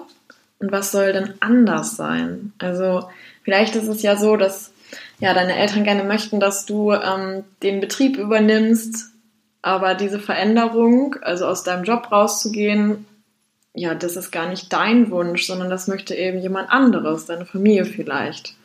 Und 0.59 0.71
was 0.71 0.91
soll 0.91 1.11
denn 1.11 1.33
anders 1.41 1.97
sein? 1.97 2.53
Also, 2.57 3.09
vielleicht 3.43 3.75
ist 3.75 3.87
es 3.87 4.01
ja 4.01 4.15
so, 4.15 4.37
dass 4.37 4.71
ja, 5.19 5.33
deine 5.33 5.55
Eltern 5.57 5.83
gerne 5.83 6.03
möchten, 6.03 6.39
dass 6.39 6.65
du 6.65 6.93
ähm, 6.93 7.43
den 7.61 7.81
Betrieb 7.81 8.17
übernimmst, 8.17 9.11
aber 9.61 9.95
diese 9.95 10.19
Veränderung, 10.19 11.15
also 11.21 11.47
aus 11.47 11.63
deinem 11.63 11.83
Job 11.83 12.11
rauszugehen, 12.11 13.05
ja, 13.73 13.95
das 13.95 14.15
ist 14.15 14.31
gar 14.31 14.47
nicht 14.49 14.71
dein 14.71 15.09
Wunsch, 15.09 15.47
sondern 15.47 15.69
das 15.69 15.87
möchte 15.87 16.15
eben 16.15 16.39
jemand 16.39 16.69
anderes, 16.69 17.25
deine 17.25 17.45
Familie 17.45 17.85
vielleicht. 17.85 18.55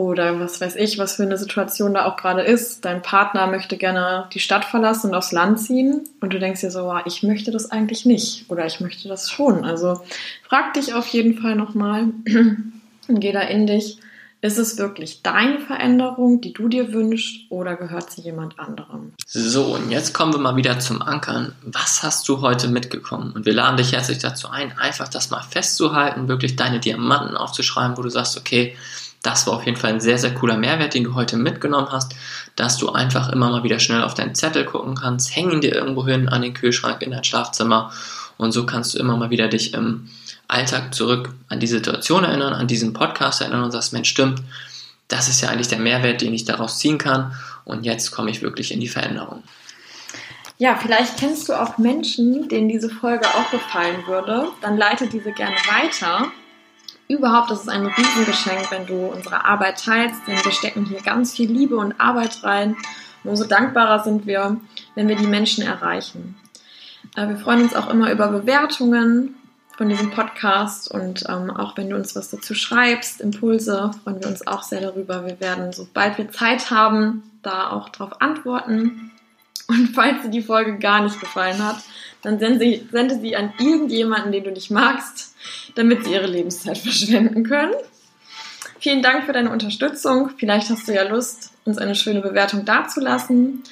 Oder 0.00 0.40
was 0.40 0.62
weiß 0.62 0.76
ich, 0.76 0.96
was 0.96 1.16
für 1.16 1.24
eine 1.24 1.36
Situation 1.36 1.92
da 1.92 2.06
auch 2.06 2.16
gerade 2.16 2.40
ist. 2.40 2.86
Dein 2.86 3.02
Partner 3.02 3.46
möchte 3.48 3.76
gerne 3.76 4.28
die 4.32 4.40
Stadt 4.40 4.64
verlassen 4.64 5.10
und 5.10 5.14
aufs 5.14 5.30
Land 5.30 5.60
ziehen. 5.60 6.08
Und 6.22 6.32
du 6.32 6.38
denkst 6.38 6.62
dir 6.62 6.70
so, 6.70 6.90
ich 7.04 7.22
möchte 7.22 7.50
das 7.50 7.70
eigentlich 7.70 8.06
nicht. 8.06 8.46
Oder 8.48 8.64
ich 8.64 8.80
möchte 8.80 9.08
das 9.08 9.30
schon. 9.30 9.62
Also 9.66 10.00
frag 10.48 10.72
dich 10.72 10.94
auf 10.94 11.06
jeden 11.08 11.36
Fall 11.38 11.54
nochmal 11.54 12.04
und 13.08 13.20
geh 13.20 13.32
da 13.32 13.42
in 13.42 13.66
dich. 13.66 13.98
Ist 14.40 14.56
es 14.56 14.78
wirklich 14.78 15.20
deine 15.20 15.58
Veränderung, 15.58 16.40
die 16.40 16.54
du 16.54 16.68
dir 16.68 16.94
wünschst, 16.94 17.50
oder 17.50 17.76
gehört 17.76 18.10
sie 18.10 18.22
jemand 18.22 18.58
anderem? 18.58 19.12
So, 19.26 19.74
und 19.74 19.90
jetzt 19.90 20.14
kommen 20.14 20.32
wir 20.32 20.40
mal 20.40 20.56
wieder 20.56 20.78
zum 20.78 21.02
Ankern. 21.02 21.52
Was 21.60 22.02
hast 22.02 22.26
du 22.26 22.40
heute 22.40 22.68
mitgekommen? 22.68 23.32
Und 23.32 23.44
wir 23.44 23.52
laden 23.52 23.76
dich 23.76 23.92
herzlich 23.92 24.16
dazu 24.16 24.48
ein, 24.48 24.72
einfach 24.78 25.08
das 25.08 25.28
mal 25.28 25.42
festzuhalten, 25.42 26.26
wirklich 26.26 26.56
deine 26.56 26.80
Diamanten 26.80 27.36
aufzuschreiben, 27.36 27.98
wo 27.98 28.02
du 28.02 28.08
sagst, 28.08 28.38
okay, 28.38 28.74
das 29.22 29.46
war 29.46 29.54
auf 29.54 29.66
jeden 29.66 29.76
Fall 29.76 29.92
ein 29.92 30.00
sehr, 30.00 30.18
sehr 30.18 30.34
cooler 30.34 30.56
Mehrwert, 30.56 30.94
den 30.94 31.04
du 31.04 31.14
heute 31.14 31.36
mitgenommen 31.36 31.88
hast, 31.90 32.14
dass 32.56 32.78
du 32.78 32.90
einfach 32.90 33.30
immer 33.30 33.50
mal 33.50 33.62
wieder 33.62 33.78
schnell 33.78 34.02
auf 34.02 34.14
deinen 34.14 34.34
Zettel 34.34 34.64
gucken 34.64 34.94
kannst, 34.94 35.34
hängen 35.36 35.60
dir 35.60 35.74
irgendwo 35.74 36.06
hin 36.06 36.28
an 36.28 36.42
den 36.42 36.54
Kühlschrank 36.54 37.02
in 37.02 37.10
dein 37.10 37.24
Schlafzimmer 37.24 37.92
und 38.38 38.52
so 38.52 38.64
kannst 38.64 38.94
du 38.94 38.98
immer 38.98 39.16
mal 39.16 39.30
wieder 39.30 39.48
dich 39.48 39.74
im 39.74 40.08
Alltag 40.48 40.94
zurück 40.94 41.34
an 41.48 41.60
die 41.60 41.66
Situation 41.66 42.24
erinnern, 42.24 42.54
an 42.54 42.66
diesen 42.66 42.92
Podcast 42.92 43.42
erinnern 43.42 43.64
und 43.64 43.72
sagst, 43.72 43.92
Mensch, 43.92 44.08
stimmt, 44.08 44.42
das 45.08 45.28
ist 45.28 45.42
ja 45.42 45.50
eigentlich 45.50 45.68
der 45.68 45.78
Mehrwert, 45.78 46.22
den 46.22 46.32
ich 46.32 46.44
daraus 46.44 46.78
ziehen 46.78 46.98
kann 46.98 47.34
und 47.64 47.84
jetzt 47.84 48.10
komme 48.12 48.30
ich 48.30 48.42
wirklich 48.42 48.72
in 48.72 48.80
die 48.80 48.88
Veränderung. 48.88 49.42
Ja, 50.56 50.76
vielleicht 50.76 51.18
kennst 51.18 51.48
du 51.48 51.54
auch 51.54 51.78
Menschen, 51.78 52.48
denen 52.48 52.68
diese 52.68 52.90
Folge 52.90 53.26
auch 53.26 53.50
gefallen 53.50 54.06
würde. 54.06 54.48
Dann 54.60 54.76
leite 54.76 55.06
diese 55.06 55.32
gerne 55.32 55.56
weiter 55.56 56.30
überhaupt 57.10 57.50
ist 57.50 57.62
es 57.62 57.68
ein 57.68 57.86
Riesengeschenk, 57.86 58.70
wenn 58.70 58.86
du 58.86 59.06
unsere 59.06 59.44
Arbeit 59.44 59.84
teilst, 59.84 60.20
denn 60.26 60.42
wir 60.44 60.52
stecken 60.52 60.86
hier 60.86 61.02
ganz 61.02 61.34
viel 61.34 61.50
Liebe 61.50 61.76
und 61.76 62.00
Arbeit 62.00 62.42
rein. 62.44 62.76
Und 63.24 63.30
umso 63.30 63.44
dankbarer 63.44 64.02
sind 64.04 64.26
wir, 64.26 64.56
wenn 64.94 65.08
wir 65.08 65.16
die 65.16 65.26
Menschen 65.26 65.64
erreichen. 65.64 66.36
Äh, 67.16 67.28
wir 67.28 67.36
freuen 67.36 67.62
uns 67.62 67.74
auch 67.74 67.90
immer 67.90 68.12
über 68.12 68.28
Bewertungen 68.28 69.34
von 69.76 69.88
diesem 69.88 70.10
Podcast 70.10 70.90
und 70.90 71.24
ähm, 71.28 71.50
auch 71.50 71.76
wenn 71.76 71.90
du 71.90 71.96
uns 71.96 72.14
was 72.14 72.30
dazu 72.30 72.54
schreibst, 72.54 73.20
Impulse, 73.20 73.90
freuen 74.04 74.20
wir 74.20 74.28
uns 74.28 74.46
auch 74.46 74.62
sehr 74.62 74.80
darüber. 74.80 75.26
Wir 75.26 75.40
werden, 75.40 75.72
sobald 75.72 76.18
wir 76.18 76.30
Zeit 76.30 76.70
haben, 76.70 77.22
da 77.42 77.70
auch 77.70 77.88
darauf 77.88 78.20
antworten. 78.20 79.10
Und 79.70 79.94
falls 79.94 80.22
dir 80.22 80.30
die 80.30 80.42
Folge 80.42 80.78
gar 80.78 81.00
nicht 81.00 81.20
gefallen 81.20 81.64
hat, 81.64 81.76
dann 82.22 82.40
sende 82.40 83.20
sie, 83.20 83.36
an 83.36 83.52
irgendjemanden, 83.60 84.32
den 84.32 84.42
du 84.42 84.50
nicht 84.50 84.72
magst, 84.72 85.36
damit 85.76 86.04
sie 86.04 86.12
ihre 86.12 86.26
Lebenszeit 86.26 86.76
verschwenden 86.78 87.44
können. 87.44 87.74
Vielen 88.80 89.00
Dank 89.00 89.26
für 89.26 89.32
deine 89.32 89.52
Unterstützung. 89.52 90.30
Vielleicht 90.38 90.70
hast 90.70 90.88
du 90.88 90.92
ja 90.92 91.04
Lust, 91.04 91.52
uns 91.64 91.78
eine 91.78 91.94
schöne 91.94 92.20
Bewertung 92.20 92.64
dazulassen. 92.64 93.62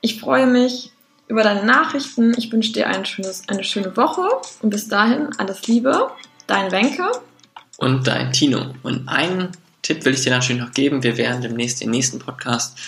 Ich 0.00 0.20
freue 0.20 0.46
mich 0.46 0.92
über 1.26 1.42
deine 1.42 1.64
Nachrichten. 1.64 2.32
Ich 2.38 2.52
wünsche 2.52 2.72
dir 2.72 2.86
ein 2.86 3.04
schönes, 3.04 3.48
eine 3.48 3.64
schöne 3.64 3.96
Woche 3.96 4.28
und 4.62 4.70
bis 4.70 4.86
dahin 4.86 5.30
alles 5.38 5.66
Liebe. 5.66 6.12
Dein 6.46 6.70
Wenke. 6.70 7.10
Und 7.76 8.06
dein 8.06 8.32
Tino. 8.32 8.72
Und 8.84 9.08
einen 9.08 9.48
Tipp 9.82 10.04
will 10.04 10.14
ich 10.14 10.22
dir 10.22 10.30
natürlich 10.30 10.62
noch 10.62 10.72
geben. 10.72 11.02
Wir 11.02 11.16
werden 11.16 11.42
demnächst 11.42 11.80
den 11.80 11.90
nächsten 11.90 12.20
Podcast 12.20 12.78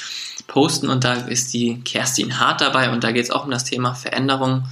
posten 0.46 0.88
und 0.88 1.04
da 1.04 1.14
ist 1.14 1.52
die 1.52 1.80
Kerstin 1.80 2.38
Hart 2.38 2.60
dabei 2.60 2.90
und 2.90 3.04
da 3.04 3.12
geht 3.12 3.24
es 3.24 3.30
auch 3.30 3.44
um 3.44 3.50
das 3.50 3.64
Thema 3.64 3.94
Veränderung 3.94 4.64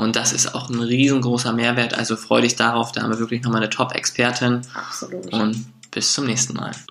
und 0.00 0.16
das 0.16 0.32
ist 0.32 0.54
auch 0.54 0.70
ein 0.70 0.80
riesengroßer 0.80 1.52
Mehrwert. 1.52 1.92
Also 1.92 2.16
freu 2.16 2.40
dich 2.40 2.56
darauf. 2.56 2.90
Da 2.92 3.02
haben 3.02 3.10
wir 3.10 3.18
wirklich 3.18 3.42
nochmal 3.42 3.60
eine 3.60 3.68
Top-Expertin. 3.68 4.62
Absolut. 4.72 5.30
Und 5.30 5.66
bis 5.90 6.14
zum 6.14 6.24
nächsten 6.24 6.54
Mal. 6.54 6.70